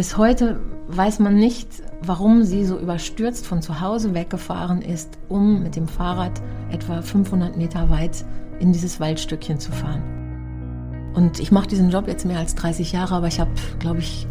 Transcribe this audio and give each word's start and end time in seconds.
Bis 0.00 0.16
heute 0.16 0.58
weiß 0.88 1.18
man 1.18 1.34
nicht, 1.34 1.68
warum 2.00 2.42
sie 2.42 2.64
so 2.64 2.78
überstürzt 2.78 3.46
von 3.46 3.60
zu 3.60 3.82
Hause 3.82 4.14
weggefahren 4.14 4.80
ist, 4.80 5.18
um 5.28 5.62
mit 5.62 5.76
dem 5.76 5.86
Fahrrad 5.86 6.40
etwa 6.70 7.02
500 7.02 7.58
Meter 7.58 7.90
weit 7.90 8.24
in 8.60 8.72
dieses 8.72 8.98
Waldstückchen 8.98 9.60
zu 9.60 9.70
fahren. 9.70 11.12
Und 11.12 11.38
ich 11.38 11.52
mache 11.52 11.66
diesen 11.66 11.90
Job 11.90 12.08
jetzt 12.08 12.24
mehr 12.24 12.38
als 12.38 12.54
30 12.54 12.92
Jahre, 12.92 13.16
aber 13.16 13.26
ich 13.26 13.40
habe, 13.40 13.50
glaube 13.78 13.98
ich, 13.98 14.26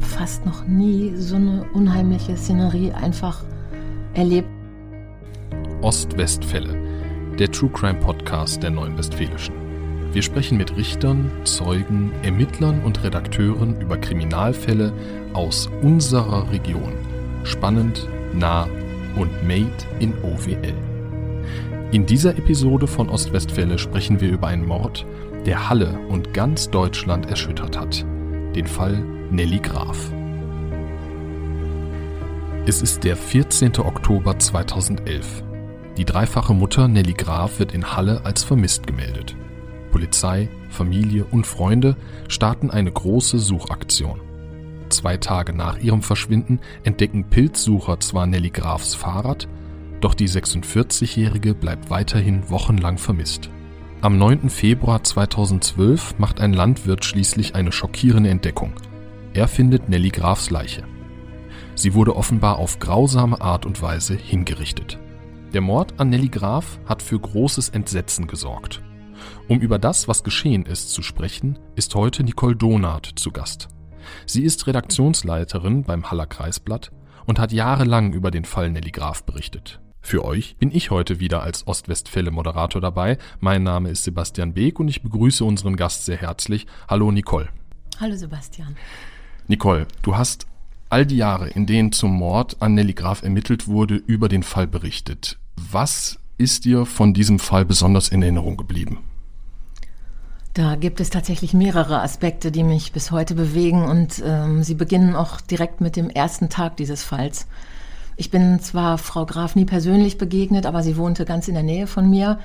fast 0.00 0.44
noch 0.44 0.66
nie 0.66 1.16
so 1.16 1.36
eine 1.36 1.64
unheimliche 1.72 2.36
Szenerie 2.36 2.92
einfach 2.92 3.42
erlebt. 4.12 4.50
Ostwestfälle, 5.80 6.76
der 7.38 7.50
True 7.50 7.70
Crime 7.70 8.00
Podcast 8.00 8.62
der 8.62 8.68
Neuen 8.68 8.98
Westfälischen. 8.98 9.69
Wir 10.12 10.22
sprechen 10.22 10.58
mit 10.58 10.76
Richtern, 10.76 11.30
Zeugen, 11.44 12.10
Ermittlern 12.22 12.82
und 12.82 13.04
Redakteuren 13.04 13.80
über 13.80 13.96
Kriminalfälle 13.96 14.92
aus 15.34 15.70
unserer 15.82 16.50
Region. 16.50 16.94
Spannend, 17.44 18.08
nah 18.34 18.66
und 19.14 19.30
made 19.46 19.70
in 20.00 20.12
OWL. 20.24 20.74
In 21.92 22.06
dieser 22.06 22.36
Episode 22.36 22.88
von 22.88 23.08
Ostwestfälle 23.08 23.78
sprechen 23.78 24.20
wir 24.20 24.30
über 24.30 24.48
einen 24.48 24.66
Mord, 24.66 25.06
der 25.46 25.68
Halle 25.68 25.98
und 26.08 26.34
ganz 26.34 26.70
Deutschland 26.70 27.30
erschüttert 27.30 27.78
hat. 27.78 28.04
Den 28.56 28.66
Fall 28.66 29.04
Nelly 29.30 29.58
Graf. 29.58 30.10
Es 32.66 32.82
ist 32.82 33.04
der 33.04 33.16
14. 33.16 33.78
Oktober 33.78 34.38
2011. 34.38 35.44
Die 35.96 36.04
dreifache 36.04 36.52
Mutter 36.52 36.88
Nelly 36.88 37.14
Graf 37.14 37.58
wird 37.60 37.72
in 37.72 37.96
Halle 37.96 38.24
als 38.24 38.42
vermisst 38.42 38.86
gemeldet. 38.86 39.36
Polizei, 40.00 40.48
Familie 40.70 41.26
und 41.26 41.46
Freunde 41.46 41.94
starten 42.26 42.70
eine 42.70 42.90
große 42.90 43.38
Suchaktion. 43.38 44.18
Zwei 44.88 45.18
Tage 45.18 45.52
nach 45.52 45.76
ihrem 45.76 46.00
Verschwinden 46.00 46.58
entdecken 46.84 47.24
Pilzsucher 47.24 48.00
zwar 48.00 48.26
Nelly 48.26 48.48
Grafs 48.48 48.94
Fahrrad, 48.94 49.46
doch 50.00 50.14
die 50.14 50.26
46-Jährige 50.26 51.52
bleibt 51.52 51.90
weiterhin 51.90 52.48
wochenlang 52.48 52.96
vermisst. 52.96 53.50
Am 54.00 54.16
9. 54.16 54.48
Februar 54.48 55.04
2012 55.04 56.18
macht 56.18 56.40
ein 56.40 56.54
Landwirt 56.54 57.04
schließlich 57.04 57.54
eine 57.54 57.70
schockierende 57.70 58.30
Entdeckung. 58.30 58.72
Er 59.34 59.48
findet 59.48 59.90
Nelly 59.90 60.08
Grafs 60.08 60.48
Leiche. 60.48 60.84
Sie 61.74 61.92
wurde 61.92 62.16
offenbar 62.16 62.56
auf 62.56 62.78
grausame 62.78 63.42
Art 63.42 63.66
und 63.66 63.82
Weise 63.82 64.14
hingerichtet. 64.14 64.98
Der 65.52 65.60
Mord 65.60 65.92
an 65.98 66.08
Nelly 66.08 66.28
Graf 66.28 66.78
hat 66.86 67.02
für 67.02 67.18
großes 67.18 67.68
Entsetzen 67.68 68.26
gesorgt. 68.26 68.80
Um 69.50 69.58
über 69.58 69.80
das, 69.80 70.06
was 70.06 70.22
geschehen 70.22 70.64
ist, 70.64 70.92
zu 70.92 71.02
sprechen, 71.02 71.58
ist 71.74 71.96
heute 71.96 72.22
Nicole 72.22 72.54
Donath 72.54 73.10
zu 73.16 73.32
Gast. 73.32 73.66
Sie 74.24 74.44
ist 74.44 74.68
Redaktionsleiterin 74.68 75.82
beim 75.82 76.08
Haller 76.08 76.26
Kreisblatt 76.26 76.92
und 77.26 77.40
hat 77.40 77.50
jahrelang 77.50 78.12
über 78.12 78.30
den 78.30 78.44
Fall 78.44 78.70
Nelly 78.70 78.92
Graf 78.92 79.24
berichtet. 79.24 79.80
Für 80.02 80.24
euch 80.24 80.54
bin 80.58 80.70
ich 80.70 80.92
heute 80.92 81.18
wieder 81.18 81.42
als 81.42 81.66
Ostwestfälle-Moderator 81.66 82.80
dabei. 82.80 83.18
Mein 83.40 83.64
Name 83.64 83.88
ist 83.88 84.04
Sebastian 84.04 84.54
Beek 84.54 84.78
und 84.78 84.86
ich 84.86 85.02
begrüße 85.02 85.44
unseren 85.44 85.74
Gast 85.74 86.04
sehr 86.04 86.18
herzlich. 86.18 86.68
Hallo 86.86 87.10
Nicole. 87.10 87.48
Hallo 87.98 88.14
Sebastian. 88.14 88.76
Nicole, 89.48 89.88
du 90.02 90.16
hast 90.16 90.46
all 90.90 91.04
die 91.04 91.16
Jahre, 91.16 91.48
in 91.48 91.66
denen 91.66 91.90
zum 91.90 92.12
Mord 92.12 92.56
an 92.62 92.74
Nelly 92.74 92.94
Graf 92.94 93.24
ermittelt 93.24 93.66
wurde, 93.66 93.96
über 93.96 94.28
den 94.28 94.44
Fall 94.44 94.68
berichtet. 94.68 95.40
Was 95.56 96.20
ist 96.38 96.66
dir 96.66 96.86
von 96.86 97.14
diesem 97.14 97.40
Fall 97.40 97.64
besonders 97.64 98.10
in 98.10 98.22
Erinnerung 98.22 98.56
geblieben? 98.56 99.09
Da 100.54 100.74
gibt 100.74 101.00
es 101.00 101.10
tatsächlich 101.10 101.54
mehrere 101.54 102.02
Aspekte, 102.02 102.50
die 102.50 102.64
mich 102.64 102.92
bis 102.92 103.12
heute 103.12 103.34
bewegen 103.34 103.84
und 103.84 104.20
ähm, 104.24 104.64
sie 104.64 104.74
beginnen 104.74 105.14
auch 105.14 105.40
direkt 105.40 105.80
mit 105.80 105.94
dem 105.94 106.10
ersten 106.10 106.48
Tag 106.48 106.76
dieses 106.76 107.04
Falls. 107.04 107.46
Ich 108.16 108.30
bin 108.30 108.60
zwar 108.60 108.98
Frau 108.98 109.24
Graf 109.26 109.54
nie 109.54 109.64
persönlich 109.64 110.18
begegnet, 110.18 110.66
aber 110.66 110.82
sie 110.82 110.96
wohnte 110.96 111.24
ganz 111.24 111.46
in 111.46 111.54
der 111.54 111.62
Nähe 111.62 111.86
von 111.86 112.10
mir. 112.10 112.38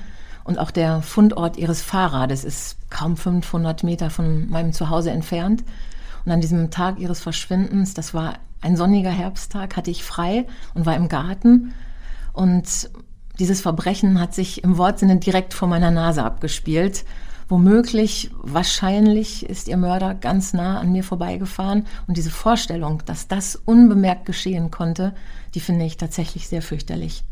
Und 0.43 0.59
auch 0.59 0.69
der 0.69 1.01
Fundort 1.01 1.57
ihres 1.57 1.81
Fahrrades 1.81 2.43
ist 2.43 2.77
kaum 2.91 3.17
500 3.17 3.83
Meter 3.83 4.11
von 4.11 4.47
meinem 4.49 4.71
Zuhause 4.71 5.09
entfernt. 5.09 5.63
Und 6.23 6.31
an 6.31 6.39
diesem 6.39 6.69
Tag 6.69 6.99
ihres 6.99 7.19
Verschwindens, 7.19 7.95
das 7.95 8.13
war 8.13 8.35
ein 8.61 8.77
sonniger 8.77 9.09
Herbsttag, 9.09 9.75
hatte 9.75 9.91
ich 9.91 10.03
frei 10.03 10.45
und 10.75 10.85
war 10.85 10.95
im 10.95 11.09
Garten. 11.09 11.73
Und 12.31 12.89
dieses 13.39 13.61
Verbrechen 13.61 14.21
hat 14.21 14.35
sich 14.35 14.63
im 14.63 14.77
Wortsinne 14.77 15.17
direkt 15.17 15.55
vor 15.55 15.67
meiner 15.67 15.91
Nase 15.91 16.23
abgespielt. 16.23 17.03
Womöglich, 17.47 18.31
wahrscheinlich 18.41 19.47
ist 19.47 19.67
ihr 19.67 19.77
Mörder 19.77 20.15
ganz 20.15 20.53
nah 20.53 20.79
an 20.79 20.91
mir 20.91 21.03
vorbeigefahren. 21.03 21.85
Und 22.07 22.17
diese 22.17 22.31
Vorstellung, 22.31 23.03
dass 23.05 23.27
das 23.27 23.55
unbemerkt 23.55 24.25
geschehen 24.25 24.71
konnte, 24.71 25.13
die 25.53 25.59
finde 25.59 25.85
ich 25.85 25.97
tatsächlich 25.97 26.47
sehr 26.47 26.63
fürchterlich. 26.63 27.23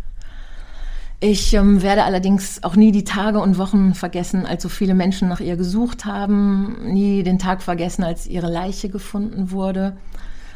Ich 1.20 1.54
ähm, 1.54 1.82
werde 1.82 2.04
allerdings 2.04 2.64
auch 2.64 2.76
nie 2.76 2.92
die 2.92 3.06
Tage 3.06 3.40
und 3.40 3.58
Wochen 3.58 3.96
vergessen, 3.96 4.46
als 4.46 4.62
so 4.62 4.70
viele 4.70 4.94
Menschen 4.94 5.30
nach 5.30 5.40
ihr 5.40 5.56
gesucht 5.56 6.04
haben, 6.04 6.92
nie 6.94 7.24
den 7.24 7.40
Tag 7.40 7.64
vergessen, 7.64 8.04
als 8.04 8.28
ihre 8.28 8.52
Leiche 8.52 8.90
gefunden 8.90 9.50
wurde 9.50 9.96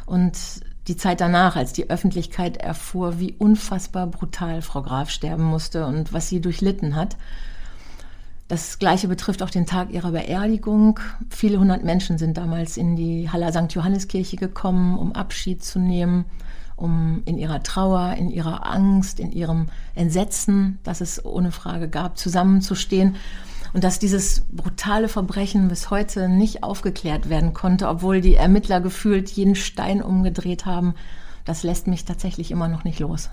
und 0.04 0.36
die 0.86 0.96
Zeit 0.96 1.20
danach, 1.20 1.56
als 1.56 1.72
die 1.72 1.88
Öffentlichkeit 1.88 2.58
erfuhr, 2.58 3.18
wie 3.18 3.34
unfassbar 3.38 4.06
brutal 4.06 4.62
Frau 4.62 4.82
Graf 4.82 5.10
sterben 5.10 5.44
musste 5.44 5.86
und 5.86 6.12
was 6.12 6.28
sie 6.28 6.40
durchlitten 6.40 6.96
hat. 6.96 7.16
Das 8.48 8.78
Gleiche 8.78 9.08
betrifft 9.08 9.42
auch 9.42 9.50
den 9.50 9.66
Tag 9.66 9.92
ihrer 9.92 10.10
Beerdigung. 10.10 10.98
Viele 11.28 11.60
hundert 11.60 11.84
Menschen 11.84 12.16
sind 12.16 12.38
damals 12.38 12.78
in 12.78 12.96
die 12.96 13.28
Haller 13.30 13.52
St. 13.52 13.74
Johanneskirche 13.74 14.36
gekommen, 14.36 14.98
um 14.98 15.12
Abschied 15.12 15.62
zu 15.62 15.78
nehmen, 15.78 16.24
um 16.74 17.20
in 17.26 17.36
ihrer 17.36 17.62
Trauer, 17.62 18.14
in 18.14 18.30
ihrer 18.30 18.66
Angst, 18.66 19.20
in 19.20 19.32
ihrem 19.32 19.66
Entsetzen, 19.94 20.78
das 20.82 21.02
es 21.02 21.22
ohne 21.22 21.52
Frage 21.52 21.90
gab, 21.90 22.16
zusammenzustehen. 22.16 23.16
Und 23.74 23.84
dass 23.84 23.98
dieses 23.98 24.46
brutale 24.50 25.10
Verbrechen 25.10 25.68
bis 25.68 25.90
heute 25.90 26.30
nicht 26.30 26.62
aufgeklärt 26.62 27.28
werden 27.28 27.52
konnte, 27.52 27.86
obwohl 27.86 28.22
die 28.22 28.34
Ermittler 28.34 28.80
gefühlt 28.80 29.28
jeden 29.28 29.56
Stein 29.56 30.00
umgedreht 30.00 30.64
haben, 30.64 30.94
das 31.44 31.64
lässt 31.64 31.86
mich 31.86 32.06
tatsächlich 32.06 32.50
immer 32.50 32.68
noch 32.68 32.84
nicht 32.84 32.98
los. 32.98 33.28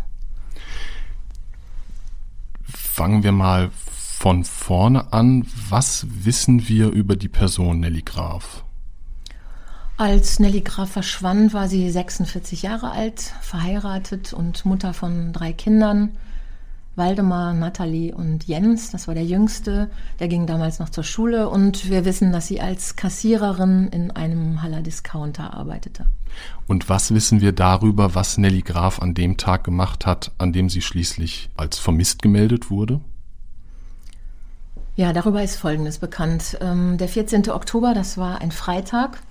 Fangen 2.66 3.24
wir 3.24 3.32
mal 3.32 3.72
von 4.16 4.44
vorne 4.44 5.14
an, 5.14 5.46
was 5.70 6.08
wissen 6.10 6.68
wir 6.68 6.90
über 6.90 7.16
die 7.16 7.28
Person 7.28 7.82
Nelly 7.82 8.02
Graf? 8.02 8.64
Als 9.98 10.40
Nelly 10.40 10.62
Graf 10.62 10.92
verschwand, 10.92 11.54
war 11.54 11.68
sie 11.68 11.92
46 11.92 12.64
Jahre 12.64 12.92
alt, 12.92 13.20
verheiratet 13.42 14.34
und 14.34 14.66
Mutter 14.66 14.94
von 14.94 15.32
drei 15.32 15.54
Kindern. 15.54 16.18
Waldemar, 16.96 17.54
Nathalie 17.54 18.16
und 18.16 18.48
Jens, 18.48 18.90
das 18.90 19.08
war 19.08 19.14
der 19.14 19.26
Jüngste, 19.26 19.92
der 20.20 20.30
ging 20.30 20.48
damals 20.48 20.80
noch 20.80 20.90
zur 20.90 21.04
Schule 21.04 21.50
und 21.50 21.90
wir 21.90 22.06
wissen, 22.06 22.32
dass 22.32 22.48
sie 22.48 22.62
als 22.62 22.96
Kassiererin 22.96 23.90
in 23.90 24.12
einem 24.12 24.64
Haller 24.64 24.82
Discounter 24.82 25.54
arbeitete. 25.54 26.08
Und 26.68 26.90
was 26.90 27.14
wissen 27.14 27.42
wir 27.42 27.52
darüber, 27.52 28.16
was 28.16 28.38
Nelly 28.38 28.62
Graf 28.62 29.02
an 29.02 29.14
dem 29.14 29.36
Tag 29.36 29.66
gemacht 29.66 30.06
hat, 30.06 30.32
an 30.38 30.54
dem 30.54 30.70
sie 30.70 30.82
schließlich 30.82 31.50
als 31.58 31.78
vermisst 31.78 32.22
gemeldet 32.22 32.72
wurde? 32.72 33.02
Ja, 34.98 35.12
darüber 35.12 35.44
ist 35.44 35.58
Folgendes 35.58 35.98
bekannt. 35.98 36.58
Ähm, 36.62 36.98
der 36.98 37.10
14. 37.10 37.50
Oktober, 37.50 37.94
das 37.94 38.18
war 38.18 38.40
ein 38.40 38.52
Freitag. 38.52 39.22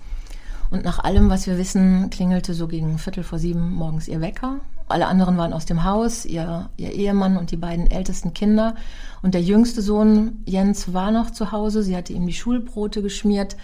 Und 0.71 0.85
nach 0.85 0.99
allem, 0.99 1.31
was 1.31 1.47
wir 1.47 1.57
wissen, 1.57 2.11
klingelte 2.11 2.53
so 2.53 2.69
gegen 2.69 2.99
Viertel 2.99 3.23
vor 3.23 3.39
sieben 3.39 3.73
morgens 3.73 4.07
ihr 4.07 4.21
Wecker. 4.21 4.61
Alle 4.89 5.07
anderen 5.07 5.39
waren 5.39 5.55
aus 5.55 5.65
dem 5.65 5.85
Haus, 5.85 6.27
ihr, 6.27 6.69
ihr 6.77 6.93
Ehemann 6.93 7.39
und 7.39 7.51
die 7.51 7.57
beiden 7.57 7.91
ältesten 7.91 8.35
Kinder. 8.35 8.75
Und 9.23 9.33
der 9.33 9.41
jüngste 9.41 9.81
Sohn, 9.81 10.43
Jens, 10.45 10.93
war 10.93 11.11
noch 11.11 11.31
zu 11.31 11.51
Hause. 11.51 11.83
Sie 11.83 11.97
hatte 11.97 12.13
ihm 12.13 12.27
die 12.27 12.35
Schulbrote 12.35 13.01
geschmiert. 13.01 13.57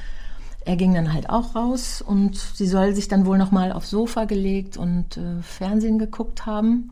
Er 0.65 0.77
ging 0.77 0.95
dann 0.95 1.13
halt 1.13 1.29
auch 1.29 1.55
raus 1.55 2.01
und 2.01 2.37
sie 2.37 2.67
soll 2.67 2.95
sich 2.95 3.09
dann 3.09 3.27
wohl 3.27 3.37
noch 3.37 3.51
mal 3.51 3.73
aufs 3.73 3.91
Sofa 3.91 4.25
gelegt 4.25 4.79
und 4.79 5.19
äh, 5.19 5.43
Fernsehen 5.43 5.99
geguckt 5.99 6.47
haben. 6.47 6.91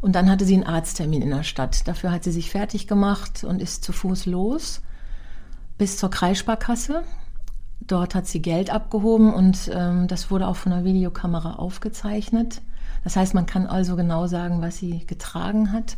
Und 0.00 0.12
dann 0.12 0.30
hatte 0.30 0.44
sie 0.44 0.54
einen 0.54 0.64
Arzttermin 0.64 1.22
in 1.22 1.30
der 1.30 1.42
Stadt. 1.42 1.86
Dafür 1.88 2.12
hat 2.12 2.24
sie 2.24 2.32
sich 2.32 2.50
fertig 2.50 2.86
gemacht 2.86 3.44
und 3.44 3.60
ist 3.60 3.84
zu 3.84 3.92
Fuß 3.92 4.26
los 4.26 4.82
bis 5.78 5.96
zur 5.96 6.10
Kreissparkasse. 6.10 7.02
Dort 7.80 8.14
hat 8.14 8.26
sie 8.26 8.40
Geld 8.40 8.70
abgehoben 8.70 9.32
und 9.32 9.70
ähm, 9.72 10.08
das 10.08 10.30
wurde 10.30 10.48
auch 10.48 10.56
von 10.56 10.72
der 10.72 10.84
Videokamera 10.84 11.54
aufgezeichnet. 11.54 12.62
Das 13.04 13.16
heißt, 13.16 13.34
man 13.34 13.46
kann 13.46 13.66
also 13.66 13.94
genau 13.94 14.26
sagen, 14.26 14.60
was 14.62 14.78
sie 14.78 15.06
getragen 15.06 15.72
hat. 15.72 15.96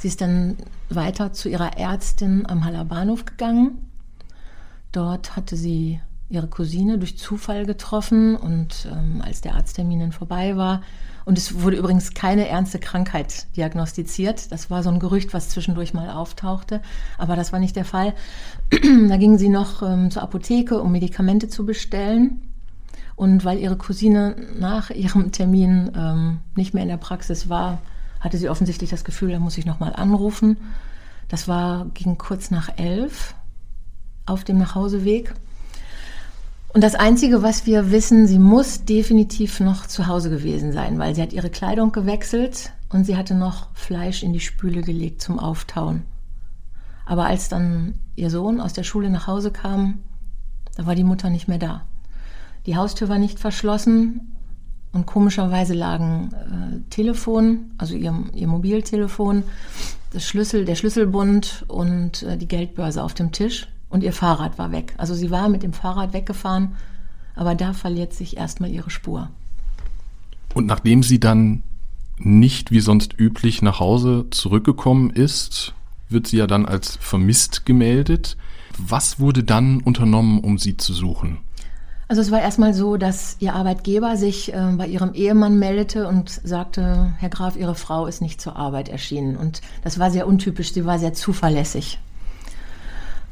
Sie 0.00 0.08
ist 0.08 0.20
dann 0.20 0.56
weiter 0.88 1.32
zu 1.32 1.48
ihrer 1.48 1.76
Ärztin 1.76 2.46
am 2.46 2.64
Haller 2.64 2.84
Bahnhof 2.84 3.24
gegangen. 3.24 3.86
Dort 4.90 5.36
hatte 5.36 5.56
sie 5.56 6.00
ihre 6.28 6.48
Cousine 6.48 6.98
durch 6.98 7.18
Zufall 7.18 7.66
getroffen 7.66 8.36
und 8.36 8.88
ähm, 8.90 9.22
als 9.24 9.40
der 9.40 9.54
Arzttermin 9.54 10.00
dann 10.00 10.12
vorbei 10.12 10.56
war, 10.56 10.82
und 11.28 11.36
es 11.36 11.60
wurde 11.60 11.76
übrigens 11.76 12.14
keine 12.14 12.48
ernste 12.48 12.78
Krankheit 12.78 13.54
diagnostiziert. 13.54 14.50
Das 14.50 14.70
war 14.70 14.82
so 14.82 14.88
ein 14.88 14.98
Gerücht, 14.98 15.34
was 15.34 15.50
zwischendurch 15.50 15.92
mal 15.92 16.08
auftauchte. 16.08 16.80
Aber 17.18 17.36
das 17.36 17.52
war 17.52 17.58
nicht 17.58 17.76
der 17.76 17.84
Fall. 17.84 18.14
da 18.70 19.16
gingen 19.18 19.36
sie 19.36 19.50
noch 19.50 19.82
ähm, 19.82 20.10
zur 20.10 20.22
Apotheke, 20.22 20.80
um 20.80 20.90
Medikamente 20.90 21.50
zu 21.50 21.66
bestellen. 21.66 22.40
Und 23.14 23.44
weil 23.44 23.58
ihre 23.58 23.76
Cousine 23.76 24.36
nach 24.58 24.88
ihrem 24.88 25.30
Termin 25.30 25.92
ähm, 25.94 26.38
nicht 26.56 26.72
mehr 26.72 26.84
in 26.84 26.88
der 26.88 26.96
Praxis 26.96 27.50
war, 27.50 27.82
hatte 28.20 28.38
sie 28.38 28.48
offensichtlich 28.48 28.88
das 28.88 29.04
Gefühl, 29.04 29.30
da 29.30 29.38
muss 29.38 29.58
ich 29.58 29.66
nochmal 29.66 29.94
anrufen. 29.94 30.56
Das 31.28 31.46
war 31.46 31.88
ging 31.92 32.16
kurz 32.16 32.50
nach 32.50 32.70
elf 32.78 33.34
auf 34.24 34.44
dem 34.44 34.56
Nachhauseweg. 34.56 35.34
Und 36.68 36.84
das 36.84 36.94
Einzige, 36.94 37.42
was 37.42 37.64
wir 37.66 37.90
wissen, 37.90 38.26
sie 38.26 38.38
muss 38.38 38.84
definitiv 38.84 39.60
noch 39.60 39.86
zu 39.86 40.06
Hause 40.06 40.28
gewesen 40.28 40.72
sein, 40.72 40.98
weil 40.98 41.14
sie 41.14 41.22
hat 41.22 41.32
ihre 41.32 41.50
Kleidung 41.50 41.92
gewechselt 41.92 42.72
und 42.90 43.04
sie 43.04 43.16
hatte 43.16 43.34
noch 43.34 43.68
Fleisch 43.74 44.22
in 44.22 44.32
die 44.32 44.40
Spüle 44.40 44.82
gelegt 44.82 45.22
zum 45.22 45.38
Auftauen. 45.38 46.02
Aber 47.06 47.24
als 47.24 47.48
dann 47.48 47.94
ihr 48.16 48.28
Sohn 48.28 48.60
aus 48.60 48.74
der 48.74 48.82
Schule 48.82 49.08
nach 49.08 49.26
Hause 49.26 49.50
kam, 49.50 50.00
da 50.76 50.84
war 50.84 50.94
die 50.94 51.04
Mutter 51.04 51.30
nicht 51.30 51.48
mehr 51.48 51.58
da. 51.58 51.86
Die 52.66 52.76
Haustür 52.76 53.08
war 53.08 53.18
nicht 53.18 53.38
verschlossen 53.38 54.32
und 54.92 55.06
komischerweise 55.06 55.72
lagen 55.72 56.32
äh, 56.32 56.90
Telefon, 56.90 57.72
also 57.78 57.94
ihr, 57.94 58.14
ihr 58.34 58.46
Mobiltelefon, 58.46 59.42
das 60.12 60.24
Schlüssel, 60.24 60.66
der 60.66 60.74
Schlüsselbund 60.74 61.64
und 61.68 62.22
äh, 62.24 62.36
die 62.36 62.48
Geldbörse 62.48 63.02
auf 63.02 63.14
dem 63.14 63.32
Tisch 63.32 63.68
und 63.88 64.02
ihr 64.02 64.12
Fahrrad 64.12 64.58
war 64.58 64.72
weg. 64.72 64.94
Also 64.98 65.14
sie 65.14 65.30
war 65.30 65.48
mit 65.48 65.62
dem 65.62 65.72
Fahrrad 65.72 66.12
weggefahren, 66.12 66.76
aber 67.34 67.54
da 67.54 67.72
verliert 67.72 68.12
sich 68.12 68.36
erstmal 68.36 68.70
ihre 68.70 68.90
Spur. 68.90 69.30
Und 70.54 70.66
nachdem 70.66 71.02
sie 71.02 71.20
dann 71.20 71.62
nicht 72.18 72.70
wie 72.70 72.80
sonst 72.80 73.18
üblich 73.18 73.62
nach 73.62 73.80
Hause 73.80 74.26
zurückgekommen 74.30 75.10
ist, 75.10 75.74
wird 76.08 76.26
sie 76.26 76.38
ja 76.38 76.46
dann 76.46 76.66
als 76.66 76.96
vermisst 76.96 77.64
gemeldet. 77.64 78.36
Was 78.78 79.20
wurde 79.20 79.44
dann 79.44 79.80
unternommen, 79.80 80.40
um 80.40 80.58
sie 80.58 80.76
zu 80.76 80.92
suchen? 80.92 81.38
Also 82.08 82.22
es 82.22 82.30
war 82.30 82.40
erstmal 82.40 82.72
so, 82.72 82.96
dass 82.96 83.36
ihr 83.38 83.54
Arbeitgeber 83.54 84.16
sich 84.16 84.54
äh, 84.54 84.72
bei 84.78 84.86
ihrem 84.86 85.12
Ehemann 85.12 85.58
meldete 85.58 86.08
und 86.08 86.30
sagte, 86.30 87.12
Herr 87.18 87.28
Graf, 87.28 87.54
Ihre 87.54 87.74
Frau 87.74 88.06
ist 88.06 88.22
nicht 88.22 88.40
zur 88.40 88.56
Arbeit 88.56 88.88
erschienen. 88.88 89.36
Und 89.36 89.60
das 89.84 89.98
war 89.98 90.10
sehr 90.10 90.26
untypisch, 90.26 90.72
sie 90.72 90.86
war 90.86 90.98
sehr 90.98 91.12
zuverlässig. 91.12 91.98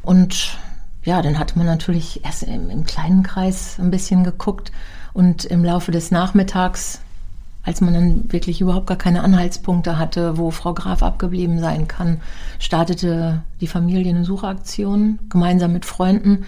Und 0.06 0.56
ja, 1.04 1.20
dann 1.20 1.38
hat 1.38 1.56
man 1.56 1.66
natürlich 1.66 2.24
erst 2.24 2.44
im, 2.44 2.70
im 2.70 2.84
kleinen 2.84 3.22
Kreis 3.22 3.76
ein 3.78 3.90
bisschen 3.90 4.24
geguckt. 4.24 4.72
Und 5.12 5.44
im 5.44 5.64
Laufe 5.64 5.90
des 5.90 6.10
Nachmittags, 6.10 7.00
als 7.62 7.80
man 7.80 7.92
dann 7.92 8.32
wirklich 8.32 8.60
überhaupt 8.60 8.86
gar 8.86 8.96
keine 8.96 9.22
Anhaltspunkte 9.22 9.98
hatte, 9.98 10.38
wo 10.38 10.50
Frau 10.50 10.74
Graf 10.74 11.02
abgeblieben 11.02 11.58
sein 11.58 11.88
kann, 11.88 12.20
startete 12.60 13.42
die 13.60 13.66
Familie 13.66 14.14
eine 14.14 14.24
Suchaktion 14.24 15.18
gemeinsam 15.28 15.72
mit 15.72 15.84
Freunden 15.84 16.46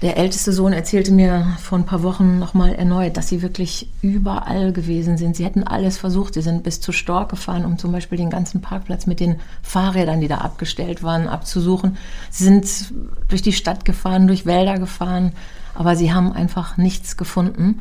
der 0.00 0.16
älteste 0.16 0.52
Sohn 0.52 0.72
erzählte 0.72 1.10
mir 1.10 1.56
vor 1.60 1.76
ein 1.76 1.84
paar 1.84 2.04
Wochen 2.04 2.38
nochmal 2.38 2.72
erneut, 2.74 3.16
dass 3.16 3.28
sie 3.28 3.42
wirklich 3.42 3.90
überall 4.00 4.72
gewesen 4.72 5.18
sind. 5.18 5.34
Sie 5.34 5.44
hätten 5.44 5.64
alles 5.64 5.98
versucht. 5.98 6.34
Sie 6.34 6.42
sind 6.42 6.62
bis 6.62 6.80
zu 6.80 6.92
Stork 6.92 7.30
gefahren, 7.30 7.64
um 7.64 7.78
zum 7.78 7.90
Beispiel 7.90 8.16
den 8.16 8.30
ganzen 8.30 8.60
Parkplatz 8.60 9.06
mit 9.06 9.18
den 9.18 9.40
Fahrrädern, 9.62 10.20
die 10.20 10.28
da 10.28 10.38
abgestellt 10.38 11.02
waren, 11.02 11.26
abzusuchen. 11.26 11.96
Sie 12.30 12.44
sind 12.44 12.94
durch 13.26 13.42
die 13.42 13.52
Stadt 13.52 13.84
gefahren, 13.84 14.28
durch 14.28 14.46
Wälder 14.46 14.78
gefahren, 14.78 15.32
aber 15.74 15.96
sie 15.96 16.12
haben 16.12 16.32
einfach 16.32 16.76
nichts 16.76 17.16
gefunden. 17.16 17.80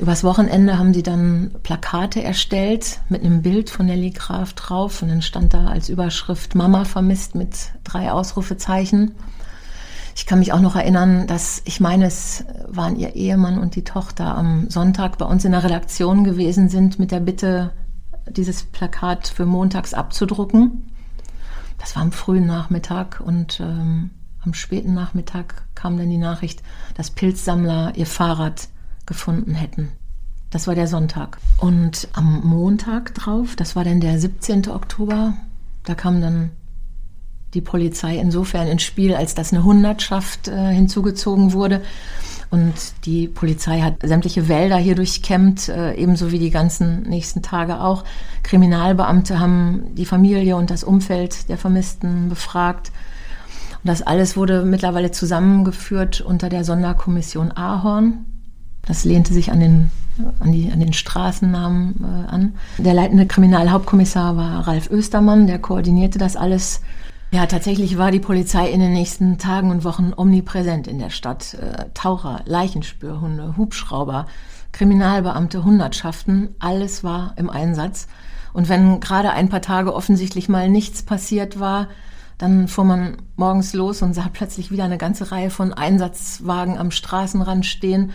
Übers 0.00 0.24
Wochenende 0.24 0.76
haben 0.76 0.92
sie 0.92 1.04
dann 1.04 1.52
Plakate 1.62 2.22
erstellt 2.22 3.00
mit 3.08 3.24
einem 3.24 3.42
Bild 3.42 3.70
von 3.70 3.86
Nelly 3.86 4.10
Graf 4.10 4.54
drauf 4.54 5.02
und 5.02 5.08
dann 5.08 5.22
stand 5.22 5.54
da 5.54 5.66
als 5.66 5.88
Überschrift 5.88 6.56
Mama 6.56 6.84
vermisst 6.84 7.36
mit 7.36 7.56
drei 7.84 8.10
Ausrufezeichen. 8.10 9.12
Ich 10.18 10.26
kann 10.26 10.40
mich 10.40 10.52
auch 10.52 10.58
noch 10.58 10.74
erinnern, 10.74 11.28
dass 11.28 11.62
ich 11.64 11.78
meine, 11.78 12.06
es 12.06 12.44
waren 12.66 12.96
ihr 12.96 13.14
Ehemann 13.14 13.56
und 13.56 13.76
die 13.76 13.84
Tochter 13.84 14.36
am 14.36 14.68
Sonntag 14.68 15.16
bei 15.16 15.24
uns 15.24 15.44
in 15.44 15.52
der 15.52 15.62
Redaktion 15.62 16.24
gewesen 16.24 16.68
sind 16.68 16.98
mit 16.98 17.12
der 17.12 17.20
Bitte, 17.20 17.72
dieses 18.28 18.64
Plakat 18.64 19.28
für 19.28 19.46
montags 19.46 19.94
abzudrucken. 19.94 20.90
Das 21.78 21.94
war 21.94 22.02
am 22.02 22.10
frühen 22.10 22.46
Nachmittag 22.46 23.22
und 23.24 23.60
ähm, 23.60 24.10
am 24.44 24.54
späten 24.54 24.92
Nachmittag 24.92 25.62
kam 25.76 25.96
dann 25.96 26.10
die 26.10 26.18
Nachricht, 26.18 26.64
dass 26.96 27.12
Pilzsammler 27.12 27.92
ihr 27.94 28.06
Fahrrad 28.06 28.70
gefunden 29.06 29.54
hätten. 29.54 29.92
Das 30.50 30.66
war 30.66 30.74
der 30.74 30.88
Sonntag. 30.88 31.38
Und 31.58 32.08
am 32.12 32.40
Montag 32.44 33.14
drauf, 33.14 33.54
das 33.54 33.76
war 33.76 33.84
dann 33.84 34.00
der 34.00 34.18
17. 34.18 34.68
Oktober, 34.68 35.34
da 35.84 35.94
kam 35.94 36.20
dann 36.20 36.50
die 37.54 37.60
Polizei 37.60 38.18
insofern 38.18 38.68
ins 38.68 38.82
Spiel, 38.82 39.14
als 39.14 39.34
dass 39.34 39.52
eine 39.52 39.64
Hundertschaft 39.64 40.48
äh, 40.48 40.72
hinzugezogen 40.72 41.52
wurde. 41.52 41.82
Und 42.50 42.74
die 43.04 43.28
Polizei 43.28 43.80
hat 43.80 43.96
sämtliche 44.02 44.48
Wälder 44.48 44.76
hier 44.76 44.94
durchkämmt, 44.94 45.68
äh, 45.68 45.94
ebenso 45.94 46.32
wie 46.32 46.38
die 46.38 46.50
ganzen 46.50 47.02
nächsten 47.02 47.42
Tage 47.42 47.80
auch. 47.80 48.04
Kriminalbeamte 48.42 49.38
haben 49.38 49.94
die 49.94 50.06
Familie 50.06 50.56
und 50.56 50.70
das 50.70 50.82
Umfeld 50.82 51.48
der 51.50 51.58
Vermissten 51.58 52.28
befragt. 52.28 52.90
Und 53.82 53.88
das 53.88 54.02
alles 54.02 54.36
wurde 54.36 54.64
mittlerweile 54.64 55.10
zusammengeführt 55.10 56.20
unter 56.22 56.48
der 56.48 56.64
Sonderkommission 56.64 57.52
Ahorn. 57.52 58.24
Das 58.86 59.04
lehnte 59.04 59.34
sich 59.34 59.52
an 59.52 59.60
den, 59.60 59.90
an 60.40 60.50
die, 60.50 60.72
an 60.72 60.80
den 60.80 60.94
Straßennamen 60.94 61.96
äh, 62.02 62.30
an. 62.30 62.54
Der 62.78 62.94
leitende 62.94 63.26
Kriminalhauptkommissar 63.26 64.38
war 64.38 64.66
Ralf 64.66 64.90
Östermann, 64.90 65.46
der 65.46 65.58
koordinierte 65.58 66.18
das 66.18 66.34
alles 66.34 66.80
ja, 67.30 67.46
tatsächlich 67.46 67.98
war 67.98 68.10
die 68.10 68.20
Polizei 68.20 68.70
in 68.70 68.80
den 68.80 68.92
nächsten 68.92 69.36
Tagen 69.36 69.70
und 69.70 69.84
Wochen 69.84 70.12
omnipräsent 70.16 70.86
in 70.86 70.98
der 70.98 71.10
Stadt. 71.10 71.54
Äh, 71.54 71.86
Taucher, 71.92 72.40
Leichenspürhunde, 72.46 73.56
Hubschrauber, 73.56 74.26
Kriminalbeamte, 74.72 75.64
Hundertschaften, 75.64 76.54
alles 76.58 77.04
war 77.04 77.34
im 77.36 77.50
Einsatz. 77.50 78.08
Und 78.54 78.68
wenn 78.68 79.00
gerade 79.00 79.30
ein 79.30 79.50
paar 79.50 79.60
Tage 79.60 79.94
offensichtlich 79.94 80.48
mal 80.48 80.70
nichts 80.70 81.02
passiert 81.02 81.60
war, 81.60 81.88
dann 82.38 82.68
fuhr 82.68 82.84
man 82.84 83.18
morgens 83.36 83.74
los 83.74 84.00
und 84.00 84.14
sah 84.14 84.30
plötzlich 84.32 84.70
wieder 84.70 84.84
eine 84.84 84.98
ganze 84.98 85.30
Reihe 85.30 85.50
von 85.50 85.74
Einsatzwagen 85.74 86.78
am 86.78 86.90
Straßenrand 86.90 87.66
stehen. 87.66 88.12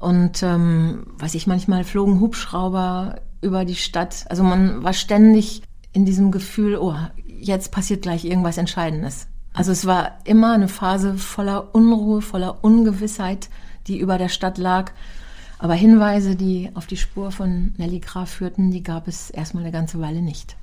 Und 0.00 0.42
ähm, 0.42 1.06
weiß 1.18 1.34
ich, 1.34 1.46
manchmal 1.46 1.84
flogen 1.84 2.20
Hubschrauber 2.20 3.16
über 3.42 3.64
die 3.64 3.74
Stadt. 3.74 4.24
Also 4.30 4.42
man 4.44 4.82
war 4.82 4.94
ständig 4.94 5.62
in 5.92 6.06
diesem 6.06 6.30
Gefühl, 6.30 6.78
oh, 6.78 6.94
jetzt 7.40 7.72
passiert 7.72 8.02
gleich 8.02 8.24
irgendwas 8.24 8.58
Entscheidendes. 8.58 9.26
Also 9.52 9.72
es 9.72 9.86
war 9.86 10.18
immer 10.24 10.52
eine 10.52 10.68
Phase 10.68 11.16
voller 11.16 11.74
Unruhe, 11.74 12.22
voller 12.22 12.62
Ungewissheit, 12.62 13.48
die 13.86 13.98
über 13.98 14.18
der 14.18 14.28
Stadt 14.28 14.58
lag. 14.58 14.92
Aber 15.58 15.74
Hinweise, 15.74 16.36
die 16.36 16.70
auf 16.74 16.86
die 16.86 16.96
Spur 16.96 17.32
von 17.32 17.74
Nelly 17.76 18.00
Graf 18.00 18.30
führten, 18.30 18.70
die 18.70 18.82
gab 18.82 19.08
es 19.08 19.30
erstmal 19.30 19.64
eine 19.64 19.72
ganze 19.72 20.00
Weile 20.00 20.22
nicht. 20.22 20.56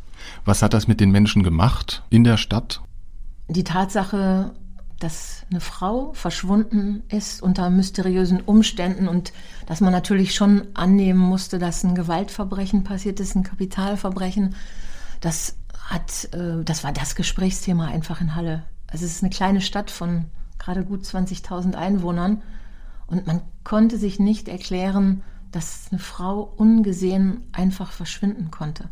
Was 0.45 0.61
hat 0.61 0.73
das 0.73 0.87
mit 0.87 0.99
den 0.99 1.11
Menschen 1.11 1.43
gemacht 1.43 2.03
in 2.09 2.23
der 2.23 2.37
Stadt? 2.37 2.81
Die 3.49 3.63
Tatsache, 3.63 4.53
dass 4.99 5.45
eine 5.51 5.59
Frau 5.59 6.13
verschwunden 6.13 7.03
ist 7.09 7.43
unter 7.43 7.69
mysteriösen 7.69 8.41
Umständen 8.41 9.07
und 9.07 9.31
dass 9.67 9.81
man 9.81 9.91
natürlich 9.91 10.33
schon 10.33 10.63
annehmen 10.73 11.19
musste, 11.19 11.59
dass 11.59 11.83
ein 11.83 11.93
Gewaltverbrechen 11.93 12.83
passiert 12.83 13.19
ist, 13.19 13.35
ein 13.35 13.43
Kapitalverbrechen, 13.43 14.55
das 15.21 15.56
hat, 15.87 16.29
äh, 16.33 16.63
das 16.63 16.83
war 16.83 16.91
das 16.91 17.15
Gesprächsthema 17.15 17.87
einfach 17.87 18.21
in 18.21 18.35
Halle. 18.35 18.63
Also 18.87 19.05
es 19.05 19.13
ist 19.13 19.23
eine 19.23 19.31
kleine 19.31 19.61
Stadt 19.61 19.89
von 19.89 20.25
gerade 20.59 20.83
gut 20.83 21.03
20.000 21.03 21.75
Einwohnern 21.75 22.41
und 23.07 23.25
man 23.25 23.41
konnte 23.63 23.97
sich 23.97 24.19
nicht 24.19 24.47
erklären, 24.47 25.23
dass 25.51 25.87
eine 25.91 25.99
Frau 25.99 26.41
ungesehen 26.41 27.41
einfach 27.53 27.91
verschwinden 27.91 28.51
konnte. 28.51 28.89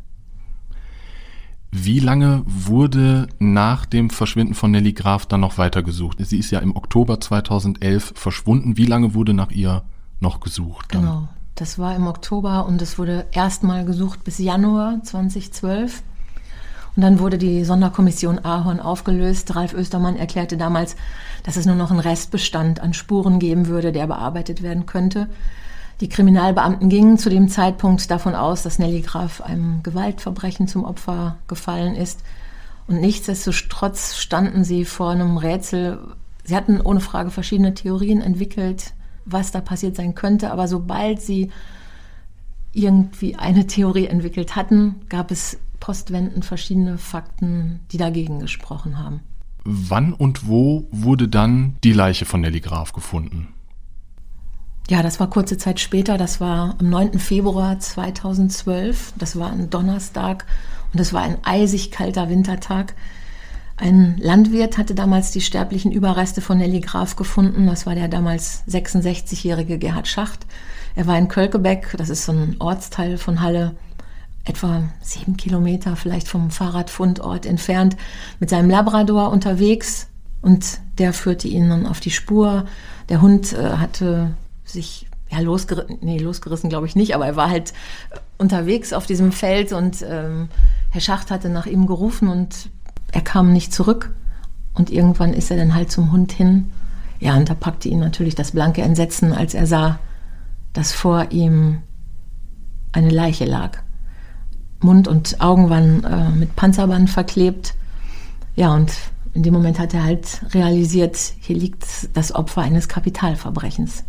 Wie 1.72 2.00
lange 2.00 2.44
wurde 2.46 3.28
nach 3.40 3.86
dem 3.86 4.10
Verschwinden 4.10 4.54
von 4.54 4.72
Nelly 4.72 4.94
Graf 4.94 5.26
dann 5.26 5.42
noch 5.42 5.58
weiter 5.58 5.84
gesucht? 5.84 6.18
Sie 6.22 6.40
ist 6.40 6.52
ja 6.52 6.60
im 6.60 6.74
Oktober 6.74 7.20
2011 7.20 8.14
verschwunden. 8.16 8.78
Wie 8.78 8.86
lange 8.86 9.14
wurde 9.14 9.34
nach 9.34 9.52
ihr 9.52 9.84
noch 10.22 10.40
gesucht? 10.40 10.94
Dann? 10.94 11.02
Genau, 11.02 11.28
das 11.56 11.78
war 11.78 11.94
im 11.94 12.08
Oktober 12.08 12.66
und 12.66 12.82
es 12.82 12.98
wurde 12.98 13.28
erstmal 13.34 13.84
gesucht 13.84 14.24
bis 14.24 14.38
Januar 14.38 15.04
2012. 15.04 16.02
Und 16.96 17.02
dann 17.02 17.20
wurde 17.20 17.38
die 17.38 17.66
Sonderkommission 17.66 18.40
Ahorn 18.46 18.80
aufgelöst. 18.80 19.56
Ralf 19.56 19.74
Östermann 19.74 20.16
erklärte 20.16 20.56
damals, 20.56 20.96
dass 21.44 21.58
es 21.58 21.66
nur 21.66 21.76
noch 21.76 21.92
einen 21.92 22.00
Restbestand 22.00 22.80
an 22.80 22.94
Spuren 22.94 23.40
geben 23.40 23.68
würde, 23.68 23.92
der 23.92 24.08
bearbeitet 24.08 24.64
werden 24.64 24.86
könnte. 24.86 25.28
Die 26.02 26.10
Kriminalbeamten 26.10 26.90
gingen 26.90 27.18
zu 27.18 27.30
dem 27.30 27.48
Zeitpunkt 27.48 28.10
davon 28.12 28.36
aus, 28.36 28.64
dass 28.64 28.80
Nelly 28.80 29.02
Graf 29.02 29.42
einem 29.42 29.82
Gewaltverbrechen 29.84 30.68
zum 30.68 30.84
Opfer 30.84 31.38
gefallen 31.48 31.96
ist. 31.96 32.22
Und 32.88 33.02
nichtsdestotrotz 33.02 34.16
standen 34.16 34.64
sie 34.64 34.86
vor 34.86 35.12
einem 35.12 35.38
Rätsel. 35.38 36.00
Sie 36.44 36.56
hatten 36.56 36.80
ohne 36.80 37.00
Frage 37.00 37.32
verschiedene 37.32 37.74
Theorien 37.74 38.22
entwickelt, 38.22 38.94
was 39.26 39.52
da 39.52 39.62
passiert 39.62 39.96
sein 39.96 40.16
könnte. 40.16 40.52
Aber 40.52 40.68
sobald 40.68 41.22
sie 41.22 41.52
irgendwie 42.74 43.36
eine 43.36 43.66
Theorie 43.68 44.08
entwickelt 44.08 44.56
hatten, 44.56 44.96
gab 45.08 45.32
es 45.32 45.58
postwendend 45.86 46.44
verschiedene 46.44 46.98
Fakten, 46.98 47.82
die 47.92 47.98
dagegen 47.98 48.40
gesprochen 48.40 48.98
haben. 48.98 49.20
Wann 49.66 50.14
und 50.14 50.48
wo 50.48 50.88
wurde 50.90 51.28
dann 51.28 51.76
die 51.84 51.94
Leiche 51.94 52.26
von 52.26 52.42
Nelly 52.42 52.60
Graf 52.60 52.92
gefunden? 52.92 53.50
Ja, 54.90 55.04
das 55.04 55.20
war 55.20 55.30
kurze 55.30 55.60
Zeit 55.60 55.80
später. 55.80 56.18
Das 56.18 56.42
war 56.42 56.76
am 56.80 56.90
9. 56.90 57.20
Februar 57.20 57.80
2012. 57.80 59.14
Das 59.20 59.38
war 59.38 59.52
ein 59.52 59.70
Donnerstag 59.70 60.48
und 60.92 61.00
es 61.00 61.14
war 61.14 61.22
ein 61.22 61.38
eisig 61.44 61.92
kalter 61.92 62.30
Wintertag. 62.30 62.96
Ein 63.78 64.18
Landwirt 64.18 64.80
hatte 64.80 64.96
damals 64.96 65.30
die 65.30 65.42
sterblichen 65.42 65.92
Überreste 65.92 66.42
von 66.42 66.58
Nelly 66.58 66.82
Graf 66.82 67.16
gefunden. 67.16 67.68
Das 67.68 67.86
war 67.86 67.94
der 67.94 68.08
damals 68.08 68.64
66-jährige 68.68 69.78
Gerhard 69.78 70.08
Schacht. 70.08 70.48
Er 70.96 71.06
war 71.06 71.18
in 71.20 71.28
Kölkebeck, 71.28 71.94
das 72.00 72.10
ist 72.10 72.26
so 72.26 72.32
ein 72.32 72.56
Ortsteil 72.58 73.20
von 73.20 73.42
Halle, 73.42 73.76
etwa 74.46 74.84
sieben 75.02 75.38
Kilometer 75.38 75.96
vielleicht 75.96 76.28
vom 76.28 76.52
Fahrradfundort 76.52 77.46
entfernt, 77.46 77.98
mit 78.40 78.50
seinem 78.50 78.70
Labrador 78.70 79.32
unterwegs 79.32 80.08
und 80.42 80.80
der 81.00 81.14
führte 81.14 81.48
ihn 81.48 81.70
dann 81.70 81.88
auf 81.88 82.00
die 82.00 82.12
Spur. 82.12 82.66
Der 83.10 83.22
Hund 83.22 83.54
äh, 83.54 83.78
hatte 83.78 84.36
sich 84.64 85.08
ja 85.32 85.40
losgerissen, 85.40 85.98
nee, 86.02 86.20
losgerissen 86.20 86.70
glaube 86.70 86.86
ich 86.86 86.96
nicht, 86.96 87.16
aber 87.16 87.26
er 87.26 87.36
war 87.36 87.50
halt 87.50 87.74
unterwegs 88.38 88.94
auf 88.94 89.06
diesem 89.06 89.32
Feld 89.32 89.74
und 89.74 90.06
ähm, 90.08 90.50
Herr 90.92 91.02
Schacht 91.02 91.32
hatte 91.32 91.50
nach 91.50 91.66
ihm 91.66 91.88
gerufen 91.88 92.30
und 92.30 92.70
er 93.12 93.22
kam 93.22 93.52
nicht 93.52 93.74
zurück. 93.74 94.14
Und 94.74 94.92
irgendwann 94.92 95.34
ist 95.34 95.50
er 95.52 95.58
dann 95.58 95.74
halt 95.74 95.90
zum 95.90 96.12
Hund 96.12 96.32
hin. 96.34 96.72
Ja, 97.20 97.36
und 97.38 97.50
da 97.50 97.56
packte 97.56 97.88
ihn 97.88 98.00
natürlich 98.00 98.36
das 98.36 98.52
blanke 98.52 98.82
Entsetzen, 98.82 99.32
als 99.32 99.54
er 99.54 99.68
sah, 99.68 100.00
dass 100.74 100.92
vor 100.92 101.32
ihm 101.32 101.82
eine 102.92 103.10
Leiche 103.10 103.46
lag. 103.46 103.80
Mund 104.86 105.08
und 105.08 105.42
Augen 105.42 105.70
waren 105.70 106.04
äh, 106.04 106.30
mit 106.30 106.56
Panzerband 106.56 107.10
verklebt. 107.10 107.74
Ja, 108.56 108.74
und 108.74 108.94
in 109.34 109.44
dem 109.44 109.54
Moment 109.54 109.80
hat 109.80 109.94
er 109.94 110.04
halt 110.04 110.42
realisiert, 110.54 111.18
hier 111.42 111.58
liegt 111.58 112.16
das 112.16 112.34
Opfer 112.34 112.62
eines 112.62 112.88
Kapitalverbrechens. 112.88 114.06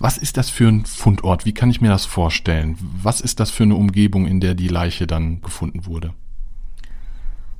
Was 0.00 0.16
ist 0.18 0.36
das 0.36 0.50
für 0.50 0.66
ein 0.66 0.86
Fundort? 0.86 1.44
Wie 1.44 1.52
kann 1.52 1.70
ich 1.70 1.80
mir 1.80 1.90
das 1.90 2.06
vorstellen? 2.06 2.76
Was 2.80 3.20
ist 3.20 3.38
das 3.38 3.50
für 3.50 3.64
eine 3.64 3.76
Umgebung, 3.76 4.26
in 4.26 4.40
der 4.40 4.54
die 4.54 4.68
Leiche 4.68 5.06
dann 5.06 5.42
gefunden 5.42 5.86
wurde? 5.86 6.14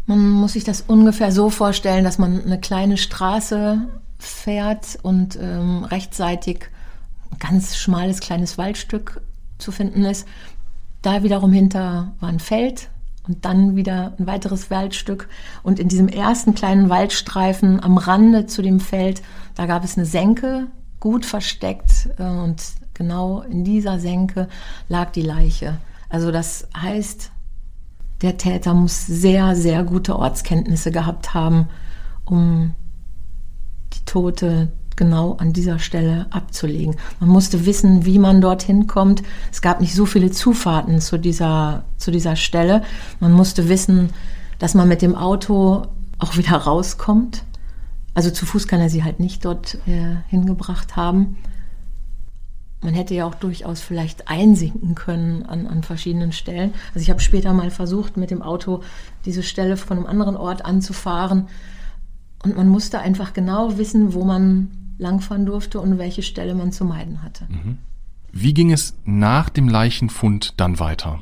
Man 0.07 0.31
muss 0.31 0.55
sich 0.55 0.65
das 0.65 0.81
ungefähr 0.81 1.31
so 1.31 1.51
vorstellen, 1.51 2.03
dass 2.03 2.19
man 2.19 2.43
eine 2.43 2.59
kleine 2.59 2.97
Straße 2.97 3.87
fährt 4.19 4.99
und 5.03 5.39
ähm, 5.41 5.85
rechtsseitig 5.85 6.71
ein 7.31 7.39
ganz 7.39 7.77
schmales 7.77 8.21
kleines 8.21 8.59
Waldstück 8.59 9.21
zu 9.59 9.71
finden 9.71 10.05
ist. 10.05 10.27
Da 11.03 11.23
wiederum 11.23 11.53
hinter 11.53 12.13
war 12.21 12.29
ein 12.29 12.41
Feld 12.41 12.91
und 13.27 13.45
dann 13.45 13.77
wieder 13.77 14.15
ein 14.19 14.27
weiteres 14.27 14.71
Waldstück. 14.71 15.29
Und 15.63 15.79
in 15.79 15.89
diesem 15.89 16.09
ersten 16.09 16.55
kleinen 16.55 16.89
Waldstreifen 16.89 17.83
am 17.83 17.99
Rande 17.99 18.47
zu 18.47 18.63
dem 18.63 18.81
Feld, 18.81 19.23
da 19.55 19.67
gab 19.67 19.85
es 19.85 19.97
eine 19.97 20.07
Senke, 20.07 20.69
gut 20.99 21.25
versteckt. 21.25 22.09
Äh, 22.19 22.25
und 22.25 22.63
genau 22.95 23.41
in 23.43 23.65
dieser 23.65 23.99
Senke 23.99 24.49
lag 24.89 25.11
die 25.11 25.23
Leiche. 25.23 25.79
Also 26.09 26.31
das 26.31 26.69
heißt, 26.77 27.31
der 28.23 28.37
Täter 28.37 28.75
muss 28.75 29.07
sehr, 29.07 29.57
sehr 29.57 29.85
gute 29.85 30.17
Ortskenntnisse 30.17 30.91
gehabt 30.91 31.33
haben, 31.33 31.69
um 32.27 32.75
die 33.95 34.05
Tote 34.05 34.73
genau 35.01 35.33
an 35.39 35.55
dieser 35.55 35.79
Stelle 35.79 36.27
abzulegen. 36.29 36.97
Man 37.21 37.31
musste 37.31 37.65
wissen, 37.65 38.05
wie 38.05 38.19
man 38.19 38.43
dorthin 38.43 38.87
kommt. 38.87 39.23
Es 39.51 39.63
gab 39.63 39.81
nicht 39.81 39.95
so 39.95 40.05
viele 40.05 40.31
Zufahrten 40.31 41.01
zu 41.01 41.19
dieser, 41.19 41.85
zu 41.97 42.11
dieser 42.11 42.37
Stelle. 42.37 42.83
Man 43.19 43.33
musste 43.33 43.71
wissen, 43.71 44.11
dass 44.59 44.75
man 44.75 44.89
mit 44.89 45.01
dem 45.01 45.15
Auto 45.15 45.87
auch 46.19 46.37
wieder 46.37 46.55
rauskommt. 46.55 47.45
Also 48.13 48.31
zu 48.31 48.45
Fuß 48.45 48.69
kann 48.69 48.81
er 48.81 48.91
sie 48.91 49.03
halt 49.03 49.21
nicht 49.21 49.47
dort 49.47 49.79
äh, 49.87 50.17
hingebracht 50.29 50.97
haben. 50.97 51.39
Man 52.83 52.93
hätte 52.93 53.15
ja 53.15 53.25
auch 53.25 53.35
durchaus 53.35 53.81
vielleicht 53.81 54.29
einsinken 54.29 54.95
können 54.95 55.45
an, 55.47 55.67
an 55.67 55.83
verschiedenen 55.83 56.33
Stellen. 56.33 56.75
Also 56.89 57.01
ich 57.01 57.09
habe 57.09 57.21
später 57.21 57.55
mal 57.55 57.71
versucht, 57.71 58.19
mit 58.19 58.31
dem 58.31 58.43
Auto 58.43 58.83
diese 59.25 59.43
Stelle 59.43 59.79
von 59.79 59.97
einem 59.97 60.07
anderen 60.07 60.37
Ort 60.37 60.63
anzufahren. 60.67 61.49
Und 62.43 62.55
man 62.55 62.69
musste 62.69 62.99
einfach 62.99 63.33
genau 63.33 63.79
wissen, 63.79 64.13
wo 64.13 64.25
man 64.25 64.80
langfahren 65.01 65.47
durfte 65.47 65.81
und 65.81 65.99
welche 65.99 66.23
Stelle 66.23 66.55
man 66.55 66.73
zu 66.73 66.85
meiden 66.85 67.23
hatte. 67.23 67.47
Mhm. 67.49 67.79
Wie 68.33 68.55
ging 68.55 68.73
es 68.73 68.95
nach 69.05 69.49
dem 69.49 69.69
Leichenfund 69.69 70.55
dann 70.57 70.79
weiter? 70.79 71.21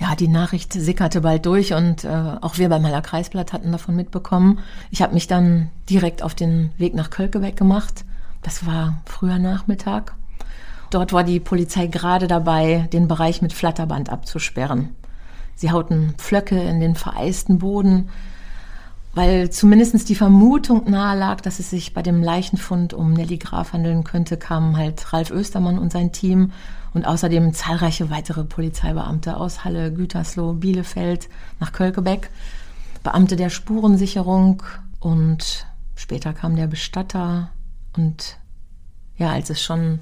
Ja, 0.00 0.16
die 0.16 0.26
Nachricht 0.26 0.72
sickerte 0.72 1.20
bald 1.20 1.46
durch 1.46 1.74
und 1.74 2.02
äh, 2.02 2.08
auch 2.40 2.58
wir 2.58 2.68
beim 2.68 2.84
Haller 2.84 3.02
Kreisblatt 3.02 3.52
hatten 3.52 3.70
davon 3.70 3.94
mitbekommen. 3.94 4.58
Ich 4.90 5.00
habe 5.00 5.14
mich 5.14 5.28
dann 5.28 5.70
direkt 5.88 6.24
auf 6.24 6.34
den 6.34 6.72
Weg 6.76 6.94
nach 6.94 7.10
Kölkebeck 7.10 7.56
gemacht. 7.56 8.04
Das 8.42 8.66
war 8.66 9.00
früher 9.04 9.38
Nachmittag. 9.38 10.16
Dort 10.90 11.12
war 11.12 11.22
die 11.22 11.38
Polizei 11.38 11.86
gerade 11.86 12.26
dabei, 12.26 12.88
den 12.92 13.06
Bereich 13.06 13.42
mit 13.42 13.52
Flatterband 13.52 14.10
abzusperren. 14.10 14.90
Sie 15.54 15.70
hauten 15.70 16.14
Pflöcke 16.18 16.60
in 16.60 16.80
den 16.80 16.96
vereisten 16.96 17.60
Boden, 17.60 18.08
weil 19.14 19.50
zumindest 19.50 20.08
die 20.08 20.14
Vermutung 20.14 20.90
nahe 20.90 21.18
lag, 21.18 21.40
dass 21.40 21.58
es 21.58 21.70
sich 21.70 21.92
bei 21.92 22.02
dem 22.02 22.22
Leichenfund 22.22 22.94
um 22.94 23.12
Nelly 23.12 23.38
Graf 23.38 23.72
handeln 23.72 24.04
könnte, 24.04 24.38
kamen 24.38 24.76
halt 24.76 25.12
Ralf 25.12 25.30
Östermann 25.30 25.78
und 25.78 25.92
sein 25.92 26.12
Team 26.12 26.52
und 26.94 27.06
außerdem 27.06 27.52
zahlreiche 27.52 28.10
weitere 28.10 28.44
Polizeibeamte 28.44 29.36
aus 29.36 29.64
Halle, 29.64 29.92
Gütersloh, 29.92 30.54
Bielefeld 30.54 31.28
nach 31.60 31.72
Kölkebeck, 31.72 32.30
Beamte 33.02 33.36
der 33.36 33.50
Spurensicherung 33.50 34.62
und 35.00 35.66
später 35.94 36.32
kam 36.32 36.56
der 36.56 36.66
Bestatter 36.66 37.50
und 37.96 38.38
ja, 39.18 39.30
als 39.30 39.50
es 39.50 39.62
schon 39.62 40.00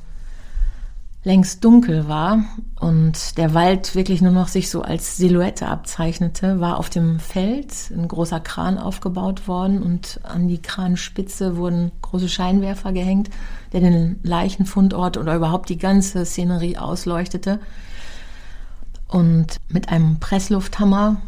längst 1.23 1.63
dunkel 1.65 2.09
war 2.09 2.45
und 2.81 3.37
der 3.37 3.53
Wald 3.53 3.95
wirklich 3.95 4.23
nur 4.23 4.33
noch 4.33 4.49
sich 4.49 4.71
so 4.71 4.81
als 4.81 5.19
Silhouette 5.19 5.69
abzeichnete, 5.69 6.61
war 6.61 6.79
auf 6.79 6.89
dem 6.89 7.21
Feld 7.21 7.73
ein 7.91 8.09
großer 8.09 8.41
Kran 8.41 8.79
aufgebaut 8.79 9.47
worden 9.47 9.83
und 9.83 10.21
an 10.23 10.49
die 10.49 10.63
Kranspitze 10.63 11.59
wurden 11.59 11.93
große 12.01 12.29
Scheinwerfer 12.29 12.93
gehängt, 12.93 13.29
der 13.73 13.81
den 13.81 14.19
Leichenfundort 14.23 15.19
oder 15.19 15.37
überhaupt 15.37 15.69
die 15.69 15.79
ganze 15.79 16.25
Szenerie 16.25 16.79
ausleuchtete. 16.79 17.61
Und 19.09 19.57
mit 19.69 19.91
einem 19.91 20.21
Presslufthammer 20.21 21.21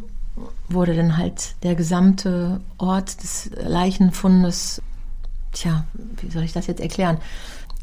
wurde 0.68 0.94
dann 0.94 1.18
halt 1.18 1.54
der 1.64 1.74
gesamte 1.74 2.60
Ort 2.78 3.22
des 3.22 3.50
Leichenfundes, 3.62 4.80
tja, 5.52 5.84
wie 6.20 6.30
soll 6.30 6.44
ich 6.44 6.52
das 6.52 6.66
jetzt 6.66 6.80
erklären? 6.80 7.18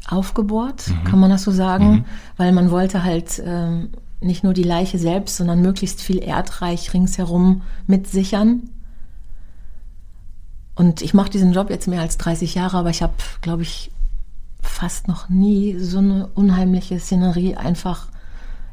Aufgebohrt, 0.08 0.88
mhm. 0.88 1.04
kann 1.04 1.20
man 1.20 1.30
das 1.30 1.42
so 1.42 1.50
sagen, 1.50 1.90
mhm. 1.90 2.04
weil 2.36 2.52
man 2.52 2.70
wollte 2.70 3.04
halt 3.04 3.42
ähm, 3.44 3.90
nicht 4.20 4.44
nur 4.44 4.54
die 4.54 4.62
Leiche 4.62 4.98
selbst, 4.98 5.36
sondern 5.36 5.62
möglichst 5.62 6.02
viel 6.02 6.18
Erdreich 6.18 6.92
ringsherum 6.92 7.62
mitsichern. 7.86 8.70
Und 10.74 11.02
ich 11.02 11.14
mache 11.14 11.30
diesen 11.30 11.52
Job 11.52 11.70
jetzt 11.70 11.88
mehr 11.88 12.00
als 12.00 12.18
30 12.18 12.54
Jahre, 12.54 12.78
aber 12.78 12.90
ich 12.90 13.02
habe, 13.02 13.14
glaube 13.42 13.62
ich, 13.62 13.90
fast 14.62 15.08
noch 15.08 15.28
nie 15.28 15.78
so 15.78 15.98
eine 15.98 16.26
unheimliche 16.34 16.98
Szenerie 16.98 17.56
einfach 17.56 18.08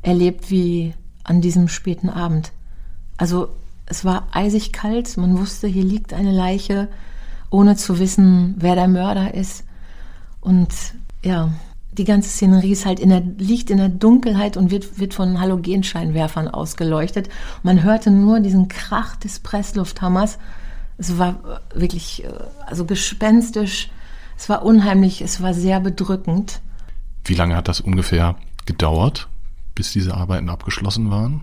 erlebt 0.01 0.49
wie 0.51 0.93
an 1.23 1.41
diesem 1.41 1.67
späten 1.67 2.09
Abend. 2.09 2.51
Also 3.17 3.49
es 3.85 4.05
war 4.05 4.27
eisig 4.31 4.73
kalt, 4.73 5.17
man 5.17 5.37
wusste, 5.37 5.67
hier 5.67 5.83
liegt 5.83 6.13
eine 6.13 6.31
Leiche, 6.31 6.87
ohne 7.49 7.75
zu 7.75 7.99
wissen, 7.99 8.55
wer 8.57 8.75
der 8.75 8.87
Mörder 8.87 9.33
ist. 9.33 9.63
Und 10.41 10.69
ja, 11.23 11.51
die 11.97 12.03
ganze 12.03 12.29
Szenerie 12.29 12.71
ist 12.71 12.85
halt 12.85 12.99
in 12.99 13.09
der, 13.09 13.21
liegt 13.21 13.69
in 13.69 13.77
der 13.77 13.89
Dunkelheit 13.89 14.55
und 14.57 14.71
wird, 14.71 14.99
wird 14.99 15.13
von 15.13 15.39
Halogenscheinwerfern 15.39 16.47
ausgeleuchtet. 16.47 17.29
Man 17.63 17.83
hörte 17.83 18.11
nur 18.11 18.39
diesen 18.39 18.67
Krach 18.67 19.15
des 19.15 19.39
Presslufthammers. 19.39 20.37
Es 20.97 21.17
war 21.17 21.61
wirklich, 21.73 22.23
äh, 22.23 22.29
also 22.65 22.85
gespenstisch. 22.85 23.89
Es 24.37 24.49
war 24.49 24.63
unheimlich. 24.63 25.21
Es 25.21 25.41
war 25.41 25.53
sehr 25.53 25.79
bedrückend. 25.79 26.61
Wie 27.25 27.35
lange 27.35 27.55
hat 27.55 27.67
das 27.67 27.81
ungefähr 27.81 28.35
gedauert, 28.65 29.27
bis 29.73 29.91
diese 29.91 30.13
Arbeiten 30.13 30.49
abgeschlossen 30.49 31.09
waren? 31.09 31.41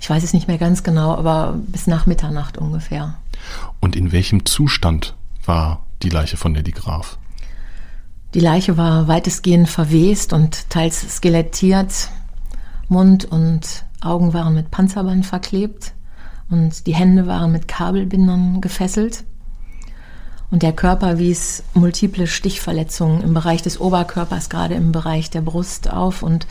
Ich 0.00 0.10
weiß 0.10 0.24
es 0.24 0.32
nicht 0.32 0.48
mehr 0.48 0.58
ganz 0.58 0.82
genau, 0.82 1.14
aber 1.14 1.58
bis 1.66 1.86
nach 1.86 2.06
Mitternacht 2.06 2.58
ungefähr. 2.58 3.18
Und 3.80 3.94
in 3.94 4.10
welchem 4.12 4.46
Zustand 4.46 5.14
war 5.44 5.84
die 6.02 6.08
Leiche 6.08 6.36
von 6.36 6.52
Nelly 6.52 6.72
Graf? 6.72 7.18
Die 8.34 8.40
Leiche 8.40 8.78
war 8.78 9.08
weitestgehend 9.08 9.68
verwest 9.68 10.32
und 10.32 10.70
teils 10.70 11.16
skelettiert. 11.16 12.08
Mund 12.88 13.26
und 13.26 13.84
Augen 14.00 14.32
waren 14.32 14.54
mit 14.54 14.70
Panzerband 14.70 15.26
verklebt 15.26 15.92
und 16.48 16.86
die 16.86 16.94
Hände 16.94 17.26
waren 17.26 17.52
mit 17.52 17.68
Kabelbindern 17.68 18.62
gefesselt. 18.62 19.24
Und 20.50 20.62
der 20.62 20.72
Körper 20.72 21.18
wies 21.18 21.62
multiple 21.74 22.26
Stichverletzungen 22.26 23.22
im 23.22 23.34
Bereich 23.34 23.62
des 23.62 23.80
Oberkörpers, 23.80 24.50
gerade 24.50 24.74
im 24.74 24.92
Bereich 24.92 25.30
der 25.30 25.40
Brust 25.40 25.90
auf. 25.90 26.22
Und 26.22 26.46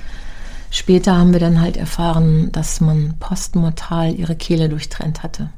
später 0.71 1.17
haben 1.17 1.33
wir 1.33 1.39
dann 1.39 1.61
halt 1.61 1.77
erfahren, 1.77 2.51
dass 2.51 2.81
man 2.81 3.15
postmortal 3.19 4.13
ihre 4.13 4.35
Kehle 4.35 4.69
durchtrennt 4.69 5.23
hatte. 5.23 5.51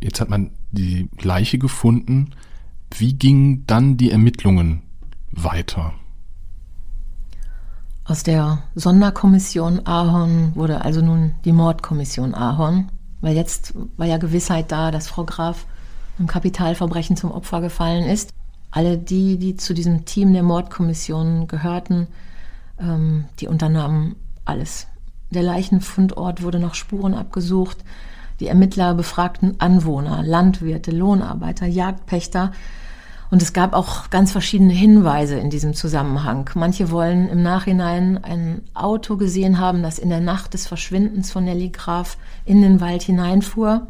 Jetzt 0.00 0.20
hat 0.20 0.30
man 0.30 0.50
die 0.72 1.08
Leiche 1.20 1.58
gefunden. 1.58 2.30
Wie 2.96 3.14
gingen 3.14 3.66
dann 3.66 3.96
die 3.96 4.10
Ermittlungen 4.10 4.82
weiter? 5.32 5.92
Aus 8.04 8.22
der 8.22 8.62
Sonderkommission 8.74 9.86
Ahorn 9.86 10.52
wurde 10.56 10.84
also 10.84 11.00
nun 11.00 11.34
die 11.44 11.52
Mordkommission 11.52 12.34
Ahorn, 12.34 12.90
weil 13.20 13.36
jetzt 13.36 13.74
war 13.96 14.06
ja 14.06 14.18
Gewissheit 14.18 14.72
da, 14.72 14.90
dass 14.90 15.08
Frau 15.08 15.24
Graf 15.24 15.66
einem 16.18 16.26
Kapitalverbrechen 16.26 17.16
zum 17.16 17.30
Opfer 17.30 17.60
gefallen 17.60 18.04
ist. 18.04 18.30
Alle 18.70 18.98
die, 18.98 19.38
die 19.38 19.56
zu 19.56 19.74
diesem 19.74 20.04
Team 20.04 20.32
der 20.32 20.42
Mordkommission 20.42 21.46
gehörten, 21.46 22.08
ähm, 22.80 23.26
die 23.40 23.48
unternahmen 23.48 24.16
alles. 24.44 24.86
Der 25.30 25.42
Leichenfundort 25.42 26.42
wurde 26.42 26.58
nach 26.58 26.74
Spuren 26.74 27.14
abgesucht. 27.14 27.78
Die 28.40 28.48
Ermittler 28.48 28.94
befragten 28.94 29.60
Anwohner, 29.60 30.22
Landwirte, 30.22 30.90
Lohnarbeiter, 30.90 31.66
Jagdpächter. 31.66 32.52
Und 33.30 33.42
es 33.42 33.52
gab 33.52 33.74
auch 33.74 34.10
ganz 34.10 34.32
verschiedene 34.32 34.72
Hinweise 34.72 35.36
in 35.36 35.50
diesem 35.50 35.72
Zusammenhang. 35.74 36.50
Manche 36.54 36.90
wollen 36.90 37.28
im 37.28 37.42
Nachhinein 37.42 38.22
ein 38.24 38.62
Auto 38.74 39.16
gesehen 39.16 39.60
haben, 39.60 39.82
das 39.82 40.00
in 40.00 40.08
der 40.08 40.20
Nacht 40.20 40.52
des 40.54 40.66
Verschwindens 40.66 41.30
von 41.30 41.44
Nelly 41.44 41.68
Graf 41.68 42.16
in 42.44 42.60
den 42.60 42.80
Wald 42.80 43.02
hineinfuhr 43.02 43.86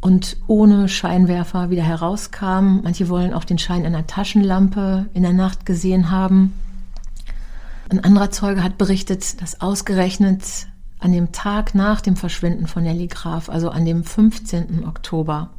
und 0.00 0.36
ohne 0.46 0.88
Scheinwerfer 0.88 1.70
wieder 1.70 1.82
herauskam. 1.82 2.82
Manche 2.82 3.08
wollen 3.08 3.34
auch 3.34 3.44
den 3.44 3.58
Schein 3.58 3.84
einer 3.84 4.06
Taschenlampe 4.06 5.06
in 5.14 5.22
der 5.22 5.32
Nacht 5.32 5.66
gesehen 5.66 6.10
haben. 6.10 6.52
Ein 7.88 8.04
anderer 8.04 8.30
Zeuge 8.30 8.62
hat 8.62 8.78
berichtet, 8.78 9.40
dass 9.42 9.60
ausgerechnet 9.60 10.66
an 11.00 11.12
dem 11.12 11.32
Tag 11.32 11.74
nach 11.74 12.00
dem 12.00 12.14
Verschwinden 12.14 12.68
von 12.68 12.84
Nelly 12.84 13.08
Graf, 13.08 13.48
also 13.48 13.70
an 13.70 13.84
dem 13.84 14.04
15. 14.04 14.86
Oktober, 14.86 15.50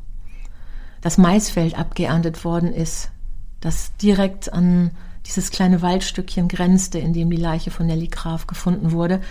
das 1.03 1.17
Maisfeld 1.17 1.77
abgeerntet 1.77 2.45
worden 2.45 2.73
ist, 2.73 3.11
das 3.59 3.95
direkt 3.97 4.51
an 4.51 4.91
dieses 5.25 5.51
kleine 5.51 5.81
Waldstückchen 5.81 6.47
grenzte, 6.47 6.97
in 6.97 7.13
dem 7.13 7.29
die 7.29 7.37
Leiche 7.37 7.71
von 7.71 7.85
Nelly 7.85 8.07
Graf 8.07 8.47
gefunden 8.47 8.91
wurde. 8.91 9.21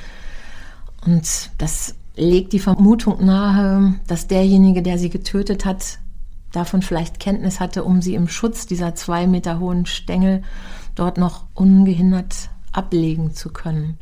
Und 1.04 1.50
das 1.58 1.94
legt 2.14 2.52
die 2.52 2.58
Vermutung 2.58 3.24
nahe, 3.24 3.94
dass 4.06 4.26
derjenige, 4.28 4.82
der 4.82 4.98
sie 4.98 5.08
getötet 5.08 5.64
hat, 5.64 5.98
davon 6.52 6.82
vielleicht 6.82 7.18
Kenntnis 7.18 7.58
hatte, 7.58 7.84
um 7.84 8.02
sie 8.02 8.14
im 8.14 8.28
Schutz 8.28 8.66
dieser 8.66 8.94
zwei 8.94 9.26
Meter 9.26 9.58
hohen 9.58 9.86
Stängel 9.86 10.42
dort 10.94 11.16
noch 11.16 11.46
ungehindert 11.54 12.50
ablegen 12.70 13.34
zu 13.34 13.50
können. 13.50 13.98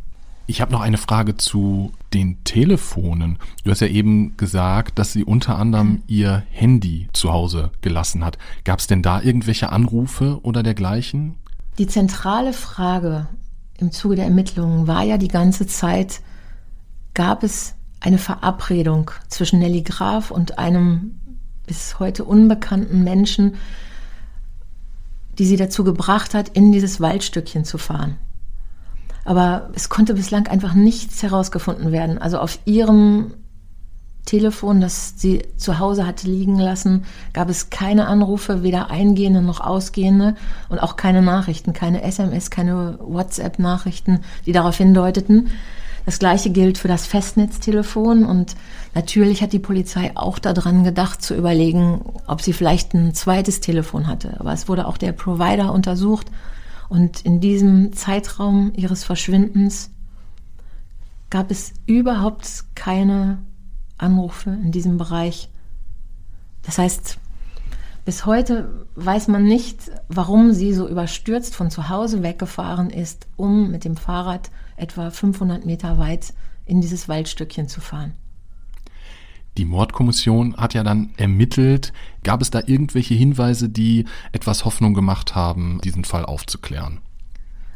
Ich 0.50 0.61
habe 0.61 0.73
noch 0.73 0.80
eine 0.80 0.99
Frage 0.99 1.37
zu 1.37 1.92
den 2.12 2.42
Telefonen. 2.42 3.38
Du 3.62 3.71
hast 3.71 3.78
ja 3.83 3.87
eben 3.87 4.37
gesagt, 4.37 4.99
dass 4.99 5.12
sie 5.12 5.23
unter 5.23 5.57
anderem 5.57 6.02
ihr 6.09 6.42
Handy 6.50 7.07
zu 7.12 7.33
Hause 7.33 7.71
gelassen 7.83 8.25
hat. 8.25 8.37
Gab 8.64 8.80
es 8.80 8.88
denn 8.88 9.00
da 9.00 9.23
irgendwelche 9.23 9.71
Anrufe 9.71 10.40
oder 10.42 10.64
dergleichen? 10.64 11.37
Die 11.78 11.87
zentrale 11.87 12.52
Frage 12.52 13.28
im 13.78 13.92
Zuge 13.92 14.16
der 14.16 14.25
Ermittlungen 14.25 14.88
war 14.88 15.04
ja 15.04 15.19
die 15.19 15.28
ganze 15.28 15.69
Zeit, 15.69 16.21
gab 17.14 17.45
es 17.45 17.76
eine 18.00 18.19
Verabredung 18.19 19.12
zwischen 19.28 19.61
Nelly 19.61 19.83
Graf 19.83 20.33
und 20.33 20.59
einem 20.59 21.21
bis 21.69 22.00
heute 22.00 22.25
unbekannten 22.25 23.04
Menschen, 23.04 23.54
die 25.38 25.47
sie 25.47 25.57
dazu 25.57 25.85
gebracht 25.85 26.35
hat, 26.35 26.49
in 26.49 26.73
dieses 26.73 27.00
Waldstückchen 27.00 27.64
zu 27.64 27.78
fahren. 27.78 28.16
Aber 29.31 29.71
es 29.75 29.89
konnte 29.89 30.15
bislang 30.15 30.49
einfach 30.49 30.75
nichts 30.75 31.23
herausgefunden 31.23 31.93
werden. 31.93 32.19
Also 32.19 32.41
auf 32.41 32.59
ihrem 32.65 33.35
Telefon, 34.27 34.81
das 34.81 35.15
sie 35.19 35.43
zu 35.57 35.79
Hause 35.79 36.05
hatte 36.05 36.27
liegen 36.27 36.59
lassen, 36.59 37.05
gab 37.33 37.49
es 37.49 37.71
keine 37.71 38.09
Anrufe, 38.09 38.65
weder 38.65 38.91
eingehende 38.91 39.41
noch 39.41 39.61
ausgehende 39.61 40.35
und 40.69 40.81
auch 40.81 40.97
keine 40.97 41.23
Nachrichten, 41.23 41.73
keine 41.73 42.03
SMS, 42.03 42.51
keine 42.51 42.99
WhatsApp-Nachrichten, 43.01 44.19
die 44.47 44.53
darauf 44.53 44.77
hindeuteten, 44.77 45.51
das 46.07 46.19
gleiche 46.19 46.50
gilt 46.50 46.76
für 46.76 46.89
das 46.89 47.07
Festnetztelefon 47.07 48.25
und 48.25 48.57
natürlich 48.97 49.43
hat 49.43 49.52
die 49.52 49.61
Polizei 49.61 50.11
auch 50.17 50.41
daran 50.41 50.83
gedacht 50.83 51.23
zu 51.23 51.37
überlegen, 51.37 52.00
ob 52.26 52.43
sie 52.43 52.52
vielleicht 52.52 52.95
ein 52.95 53.15
zweites 53.15 53.61
Telefon 53.61 54.09
hatte. 54.09 54.41
Aber 54.41 54.52
es 54.52 54.69
wurde 54.69 54.89
auch 54.89 54.99
der 54.99 55.13
Provider 55.13 55.73
untersucht 55.73 56.26
und 56.91 57.23
in 57.23 57.41
diesem 57.41 57.93
Zeitraum 57.93 58.73
ihres 58.75 59.05
Verschwindens 59.05 59.91
gab 61.31 61.53
es 61.53 61.73
überhaupt 61.87 62.65
keine 62.75 63.39
Anrufe 63.97 64.50
in 64.50 64.73
diesem 64.73 64.99
Bereich. 64.99 65.49
Das 66.63 66.79
heißt, 66.79 67.19
bis 68.05 68.26
heute 68.26 68.87
weiß 68.97 69.29
man 69.29 69.45
nicht, 69.45 69.93
warum 70.09 70.53
sie 70.53 70.75
so 70.75 70.89
überstürzt 70.89 71.55
von 71.55 71.71
zu 71.71 71.89
Hause 71.89 72.25
weggefahren 72.25 72.91
ist, 72.91 73.29
um 73.37 73.71
mit 73.71 73.85
dem 73.85 73.97
Fahrrad 73.97 74.50
etwa 74.76 75.11
500 75.11 75.65
Meter 75.65 75.97
weit 75.99 76.35
in 76.67 76.81
dieses 76.81 77.09
Waldstückchen 77.09 77.69
zu 77.69 77.81
fahren. 77.81 78.15
Die 79.61 79.67
Mordkommission 79.67 80.57
hat 80.57 80.73
ja 80.73 80.83
dann 80.83 81.11
ermittelt. 81.19 81.93
Gab 82.25 82.41
es 82.41 82.51
da 82.51 82.63
irgendwelche 82.65 83.13
Hinweise, 83.13 83.69
die 83.69 84.07
etwas 84.33 84.65
Hoffnung 84.65 84.95
gemacht 84.95 85.35
haben, 85.35 85.83
diesen 85.85 86.05
Fall 86.05 86.25
aufzuklären? 86.25 87.03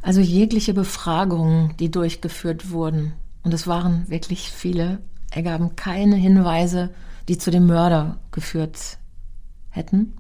Also 0.01 0.23
jegliche 0.23 0.73
Befragungen, 0.73 1.77
die 1.79 1.91
durchgeführt 1.91 2.71
wurden, 2.71 3.13
und 3.43 3.53
es 3.53 3.67
waren 3.67 4.09
wirklich 4.09 4.51
viele, 4.51 5.01
ergaben 5.31 5.77
keine 5.77 6.17
Hinweise, 6.17 6.89
die 7.29 7.37
zu 7.37 7.51
dem 7.51 7.67
Mörder 7.67 8.17
geführt 8.31 8.97
hätten. 9.69 10.15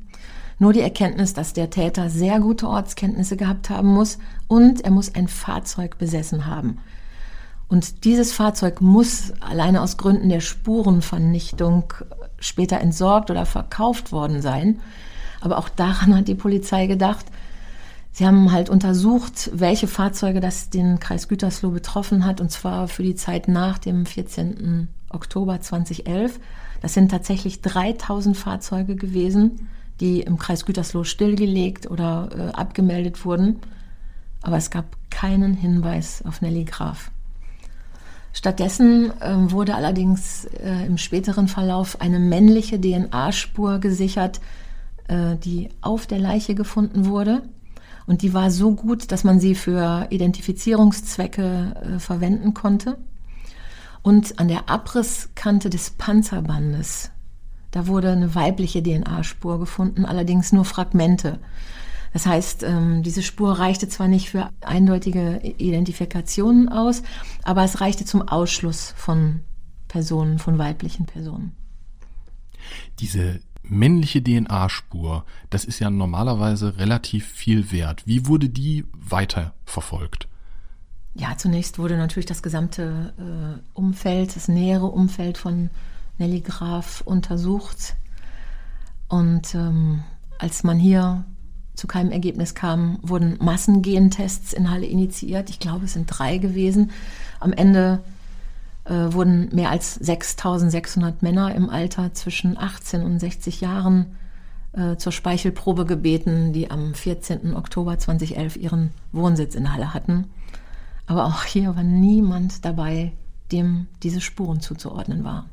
Nur 0.58 0.74
die 0.74 0.82
Erkenntnis, 0.82 1.32
dass 1.32 1.54
der 1.54 1.70
Täter 1.70 2.10
sehr 2.10 2.40
gute 2.40 2.68
Ortskenntnisse 2.68 3.38
gehabt 3.38 3.70
haben 3.70 3.88
muss 3.88 4.18
und 4.48 4.82
er 4.82 4.90
muss 4.90 5.14
ein 5.14 5.28
Fahrzeug 5.28 5.96
besessen 5.96 6.44
haben. 6.44 6.76
Und 7.68 8.04
dieses 8.04 8.32
Fahrzeug 8.32 8.80
muss 8.80 9.32
alleine 9.40 9.82
aus 9.82 9.96
Gründen 9.96 10.28
der 10.28 10.40
Spurenvernichtung 10.40 11.92
später 12.38 12.80
entsorgt 12.80 13.30
oder 13.30 13.46
verkauft 13.46 14.12
worden 14.12 14.42
sein. 14.42 14.80
Aber 15.40 15.58
auch 15.58 15.68
daran 15.68 16.14
hat 16.16 16.28
die 16.28 16.34
Polizei 16.34 16.86
gedacht. 16.86 17.26
Sie 18.12 18.26
haben 18.26 18.52
halt 18.52 18.70
untersucht, 18.70 19.50
welche 19.52 19.88
Fahrzeuge 19.88 20.40
das 20.40 20.70
den 20.70 21.00
Kreis 21.00 21.26
Gütersloh 21.26 21.70
betroffen 21.70 22.24
hat, 22.24 22.40
und 22.40 22.50
zwar 22.50 22.86
für 22.86 23.02
die 23.02 23.16
Zeit 23.16 23.48
nach 23.48 23.78
dem 23.78 24.06
14. 24.06 24.88
Oktober 25.10 25.60
2011. 25.60 26.38
Das 26.80 26.94
sind 26.94 27.10
tatsächlich 27.10 27.60
3000 27.60 28.36
Fahrzeuge 28.36 28.94
gewesen 28.94 29.68
die 30.00 30.20
im 30.20 30.38
Kreis 30.38 30.64
Gütersloh 30.64 31.04
stillgelegt 31.04 31.90
oder 31.90 32.28
äh, 32.36 32.52
abgemeldet 32.52 33.24
wurden. 33.24 33.60
Aber 34.42 34.56
es 34.56 34.70
gab 34.70 34.84
keinen 35.10 35.54
Hinweis 35.54 36.22
auf 36.26 36.42
Nelly 36.42 36.64
Graf. 36.64 37.10
Stattdessen 38.34 39.10
äh, 39.20 39.50
wurde 39.50 39.74
allerdings 39.74 40.44
äh, 40.44 40.84
im 40.86 40.98
späteren 40.98 41.48
Verlauf 41.48 42.02
eine 42.02 42.18
männliche 42.18 42.78
DNA-Spur 42.78 43.78
gesichert, 43.78 44.40
äh, 45.08 45.36
die 45.36 45.70
auf 45.80 46.06
der 46.06 46.18
Leiche 46.18 46.54
gefunden 46.54 47.06
wurde. 47.06 47.42
Und 48.06 48.20
die 48.20 48.34
war 48.34 48.50
so 48.50 48.74
gut, 48.74 49.10
dass 49.10 49.24
man 49.24 49.40
sie 49.40 49.54
für 49.54 50.08
Identifizierungszwecke 50.10 51.94
äh, 51.96 51.98
verwenden 51.98 52.52
konnte. 52.52 52.98
Und 54.02 54.38
an 54.38 54.48
der 54.48 54.68
Abrisskante 54.68 55.70
des 55.70 55.90
Panzerbandes 55.90 57.10
da 57.74 57.88
wurde 57.88 58.12
eine 58.12 58.36
weibliche 58.36 58.80
DNA-Spur 58.84 59.58
gefunden, 59.58 60.04
allerdings 60.04 60.52
nur 60.52 60.64
Fragmente. 60.64 61.40
Das 62.14 62.26
heißt, 62.26 62.62
ähm, 62.62 63.02
diese 63.02 63.24
Spur 63.24 63.58
reichte 63.58 63.88
zwar 63.88 64.06
nicht 64.06 64.30
für 64.30 64.48
eindeutige 64.60 65.40
Identifikationen 65.58 66.68
aus, 66.68 67.02
aber 67.42 67.64
es 67.64 67.80
reichte 67.80 68.04
zum 68.04 68.22
Ausschluss 68.22 68.94
von 68.96 69.40
Personen, 69.88 70.38
von 70.38 70.56
weiblichen 70.56 71.06
Personen. 71.06 71.56
Diese 73.00 73.40
männliche 73.64 74.22
DNA-Spur, 74.22 75.24
das 75.50 75.64
ist 75.64 75.80
ja 75.80 75.90
normalerweise 75.90 76.78
relativ 76.78 77.26
viel 77.26 77.72
wert. 77.72 78.06
Wie 78.06 78.26
wurde 78.28 78.48
die 78.48 78.84
weiter 78.92 79.52
verfolgt? 79.64 80.28
Ja, 81.14 81.36
zunächst 81.36 81.80
wurde 81.80 81.96
natürlich 81.96 82.26
das 82.26 82.44
gesamte 82.44 83.12
äh, 83.18 83.60
Umfeld, 83.76 84.36
das 84.36 84.46
nähere 84.46 84.86
Umfeld 84.86 85.36
von 85.36 85.68
Nelly 86.18 86.42
Graf 86.42 87.02
untersucht. 87.04 87.96
Und 89.08 89.52
ähm, 89.56 90.04
als 90.38 90.62
man 90.62 90.78
hier 90.78 91.24
zu 91.74 91.86
keinem 91.86 92.12
Ergebnis 92.12 92.54
kam, 92.54 92.98
wurden 93.02 93.36
Massengentests 93.40 94.52
in 94.52 94.70
Halle 94.70 94.86
initiiert. 94.86 95.50
Ich 95.50 95.58
glaube, 95.58 95.86
es 95.86 95.94
sind 95.94 96.06
drei 96.06 96.38
gewesen. 96.38 96.90
Am 97.40 97.52
Ende 97.52 98.00
äh, 98.84 98.92
wurden 98.92 99.48
mehr 99.52 99.70
als 99.70 99.94
6600 99.94 101.22
Männer 101.22 101.54
im 101.54 101.70
Alter 101.70 102.14
zwischen 102.14 102.56
18 102.56 103.02
und 103.02 103.18
60 103.18 103.60
Jahren 103.60 104.16
äh, 104.72 104.96
zur 104.96 105.12
Speichelprobe 105.12 105.84
gebeten, 105.84 106.52
die 106.52 106.70
am 106.70 106.94
14. 106.94 107.54
Oktober 107.56 107.98
2011 107.98 108.56
ihren 108.56 108.90
Wohnsitz 109.12 109.54
in 109.54 109.72
Halle 109.72 109.94
hatten. 109.94 110.26
Aber 111.06 111.26
auch 111.26 111.44
hier 111.44 111.74
war 111.76 111.82
niemand 111.82 112.64
dabei, 112.64 113.12
dem 113.52 113.86
diese 114.02 114.20
Spuren 114.20 114.60
zuzuordnen 114.60 115.24
waren. 115.24 115.46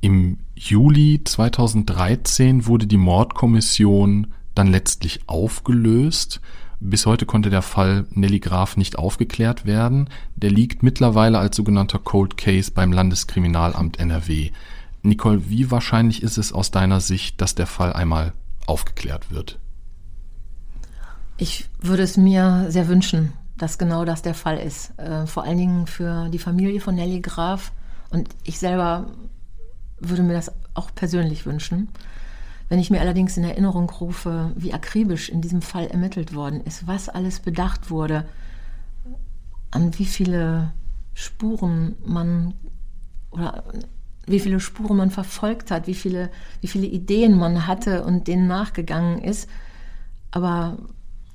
Im 0.00 0.38
Juli 0.54 1.22
2013 1.24 2.66
wurde 2.66 2.86
die 2.86 2.96
Mordkommission 2.96 4.28
dann 4.54 4.68
letztlich 4.68 5.20
aufgelöst. 5.26 6.40
Bis 6.78 7.06
heute 7.06 7.24
konnte 7.24 7.50
der 7.50 7.62
Fall 7.62 8.06
Nelly 8.10 8.38
Graf 8.38 8.76
nicht 8.76 8.98
aufgeklärt 8.98 9.64
werden. 9.64 10.10
Der 10.34 10.50
liegt 10.50 10.82
mittlerweile 10.82 11.38
als 11.38 11.56
sogenannter 11.56 11.98
Cold 11.98 12.36
Case 12.36 12.70
beim 12.70 12.92
Landeskriminalamt 12.92 13.98
NRW. 13.98 14.50
Nicole, 15.02 15.48
wie 15.48 15.70
wahrscheinlich 15.70 16.22
ist 16.22 16.36
es 16.36 16.52
aus 16.52 16.70
deiner 16.70 17.00
Sicht, 17.00 17.40
dass 17.40 17.54
der 17.54 17.66
Fall 17.66 17.92
einmal 17.92 18.32
aufgeklärt 18.66 19.30
wird? 19.30 19.58
Ich 21.38 21.68
würde 21.80 22.02
es 22.02 22.16
mir 22.16 22.66
sehr 22.68 22.88
wünschen, 22.88 23.32
dass 23.56 23.78
genau 23.78 24.04
das 24.04 24.22
der 24.22 24.34
Fall 24.34 24.58
ist. 24.58 24.98
Äh, 24.98 25.26
vor 25.26 25.44
allen 25.44 25.58
Dingen 25.58 25.86
für 25.86 26.28
die 26.28 26.38
Familie 26.38 26.80
von 26.80 26.94
Nelly 26.94 27.20
Graf. 27.20 27.72
Und 28.10 28.28
ich 28.44 28.58
selber 28.58 29.06
würde 29.98 30.22
mir 30.22 30.34
das 30.34 30.52
auch 30.74 30.94
persönlich 30.94 31.46
wünschen. 31.46 31.88
Wenn 32.68 32.78
ich 32.78 32.90
mir 32.90 33.00
allerdings 33.00 33.36
in 33.36 33.44
Erinnerung 33.44 33.88
rufe, 33.90 34.52
wie 34.56 34.74
akribisch 34.74 35.28
in 35.28 35.40
diesem 35.40 35.62
Fall 35.62 35.86
ermittelt 35.86 36.34
worden 36.34 36.60
ist, 36.62 36.86
was 36.86 37.08
alles 37.08 37.40
bedacht 37.40 37.90
wurde, 37.90 38.26
an 39.70 39.96
wie 39.98 40.06
viele 40.06 40.72
Spuren 41.14 41.96
man 42.04 42.54
oder 43.30 43.64
wie 44.26 44.40
viele 44.40 44.58
Spuren 44.58 44.96
man 44.96 45.10
verfolgt 45.10 45.70
hat, 45.70 45.86
wie 45.86 45.94
viele, 45.94 46.30
wie 46.60 46.66
viele 46.66 46.86
Ideen 46.86 47.38
man 47.38 47.66
hatte 47.66 48.04
und 48.04 48.26
denen 48.26 48.48
nachgegangen 48.48 49.20
ist. 49.20 49.48
Aber 50.32 50.78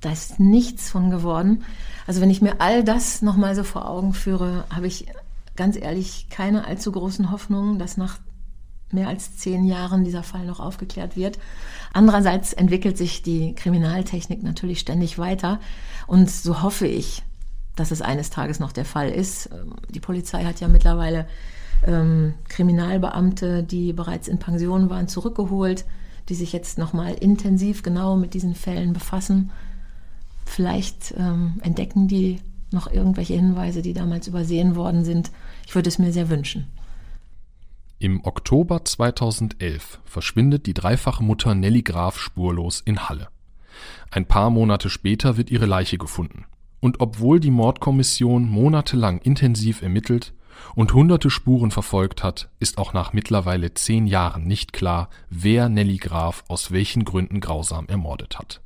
da 0.01 0.11
ist 0.11 0.39
nichts 0.39 0.89
von 0.89 1.09
geworden. 1.09 1.63
Also 2.05 2.19
wenn 2.19 2.29
ich 2.29 2.41
mir 2.41 2.59
all 2.59 2.83
das 2.83 3.21
nochmal 3.21 3.55
so 3.55 3.63
vor 3.63 3.87
Augen 3.87 4.13
führe, 4.13 4.65
habe 4.69 4.87
ich 4.87 5.05
ganz 5.55 5.77
ehrlich 5.77 6.27
keine 6.29 6.65
allzu 6.65 6.91
großen 6.91 7.31
Hoffnungen, 7.31 7.79
dass 7.79 7.95
nach 7.95 8.17
mehr 8.93 9.07
als 9.07 9.37
zehn 9.37 9.65
Jahren 9.65 10.03
dieser 10.03 10.23
Fall 10.23 10.45
noch 10.45 10.59
aufgeklärt 10.59 11.15
wird. 11.15 11.39
Andererseits 11.93 12.53
entwickelt 12.53 12.97
sich 12.97 13.21
die 13.21 13.53
Kriminaltechnik 13.55 14.43
natürlich 14.43 14.79
ständig 14.79 15.17
weiter 15.17 15.59
und 16.07 16.29
so 16.29 16.61
hoffe 16.61 16.87
ich, 16.87 17.23
dass 17.75 17.91
es 17.91 18.01
eines 18.01 18.29
Tages 18.29 18.59
noch 18.59 18.71
der 18.71 18.85
Fall 18.85 19.09
ist. 19.09 19.49
Die 19.89 19.99
Polizei 19.99 20.43
hat 20.43 20.59
ja 20.59 20.67
mittlerweile 20.67 21.25
ähm, 21.85 22.33
Kriminalbeamte, 22.49 23.63
die 23.63 23.93
bereits 23.93 24.27
in 24.27 24.39
Pension 24.39 24.89
waren, 24.89 25.07
zurückgeholt, 25.07 25.85
die 26.29 26.35
sich 26.35 26.53
jetzt 26.53 26.77
nochmal 26.77 27.13
intensiv 27.13 27.83
genau 27.83 28.15
mit 28.15 28.33
diesen 28.33 28.55
Fällen 28.55 28.93
befassen. 28.93 29.51
Vielleicht 30.45 31.13
ähm, 31.17 31.59
entdecken 31.63 32.07
die 32.07 32.39
noch 32.71 32.91
irgendwelche 32.91 33.33
Hinweise, 33.33 33.81
die 33.81 33.93
damals 33.93 34.27
übersehen 34.27 34.75
worden 34.75 35.03
sind. 35.03 35.31
Ich 35.65 35.75
würde 35.75 35.89
es 35.89 35.99
mir 35.99 36.13
sehr 36.13 36.29
wünschen. 36.29 36.67
Im 38.01 38.25
Oktober 38.25 38.83
2011 38.83 39.99
verschwindet 40.05 40.65
die 40.65 40.73
dreifache 40.73 41.23
Mutter 41.23 41.53
Nelly 41.53 41.83
Graf 41.83 42.17
spurlos 42.17 42.81
in 42.81 43.07
Halle. 43.07 43.27
Ein 44.09 44.25
paar 44.25 44.49
Monate 44.49 44.89
später 44.89 45.37
wird 45.37 45.51
ihre 45.51 45.67
Leiche 45.67 45.99
gefunden. 45.99 46.45
Und 46.79 46.99
obwohl 46.99 47.39
die 47.39 47.51
Mordkommission 47.51 48.49
monatelang 48.49 49.19
intensiv 49.19 49.83
ermittelt 49.83 50.33
und 50.73 50.95
hunderte 50.95 51.29
Spuren 51.29 51.69
verfolgt 51.69 52.23
hat, 52.23 52.49
ist 52.57 52.79
auch 52.79 52.93
nach 52.93 53.13
mittlerweile 53.13 53.75
zehn 53.75 54.07
Jahren 54.07 54.45
nicht 54.45 54.73
klar, 54.73 55.11
wer 55.29 55.69
Nelly 55.69 55.97
Graf 55.97 56.43
aus 56.47 56.71
welchen 56.71 57.05
Gründen 57.05 57.39
grausam 57.39 57.85
ermordet 57.85 58.39
hat. 58.39 58.61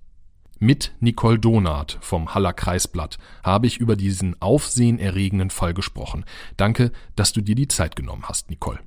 Mit 0.59 0.93
Nicole 1.01 1.39
Donath 1.39 1.97
vom 1.99 2.33
Haller 2.33 2.53
Kreisblatt 2.53 3.17
habe 3.43 3.67
ich 3.67 3.79
über 3.79 3.97
diesen 3.97 4.41
aufsehenerregenden 4.41 5.49
Fall 5.49 5.73
gesprochen. 5.73 6.23
Danke, 6.55 6.93
dass 7.17 7.33
du 7.33 7.41
dir 7.41 7.55
die 7.55 7.67
Zeit 7.67 7.97
genommen 7.97 8.23
hast, 8.29 8.49
Nicole. 8.49 8.79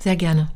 Sehr 0.00 0.16
gerne. 0.16 0.48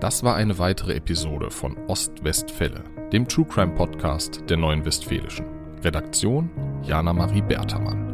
Das 0.00 0.24
war 0.24 0.34
eine 0.34 0.58
weitere 0.58 0.94
Episode 0.94 1.50
von 1.50 1.76
Ostwestfälle, 1.86 2.82
dem 3.12 3.28
True 3.28 3.46
Crime 3.46 3.74
Podcast 3.74 4.42
der 4.48 4.56
Neuen 4.56 4.84
Westfälischen. 4.84 5.46
Redaktion 5.82 6.50
Jana 6.82 7.12
Marie 7.12 7.42
Bertermann. 7.42 8.10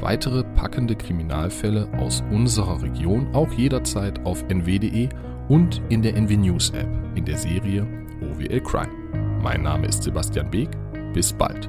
Weitere 0.00 0.44
packende 0.54 0.94
Kriminalfälle 0.94 1.90
aus 1.98 2.22
unserer 2.30 2.82
Region 2.82 3.34
auch 3.34 3.52
jederzeit 3.52 4.24
auf 4.24 4.44
nw.de 4.48 5.08
und 5.48 5.82
in 5.88 6.02
der 6.02 6.16
NW 6.16 6.36
News 6.36 6.70
App 6.70 6.88
in 7.14 7.24
der 7.24 7.36
Serie 7.36 7.86
OWL 8.20 8.60
Crime. 8.60 9.40
Mein 9.42 9.62
Name 9.62 9.86
ist 9.86 10.02
Sebastian 10.02 10.50
Beek. 10.50 10.70
Bis 11.12 11.32
bald. 11.32 11.68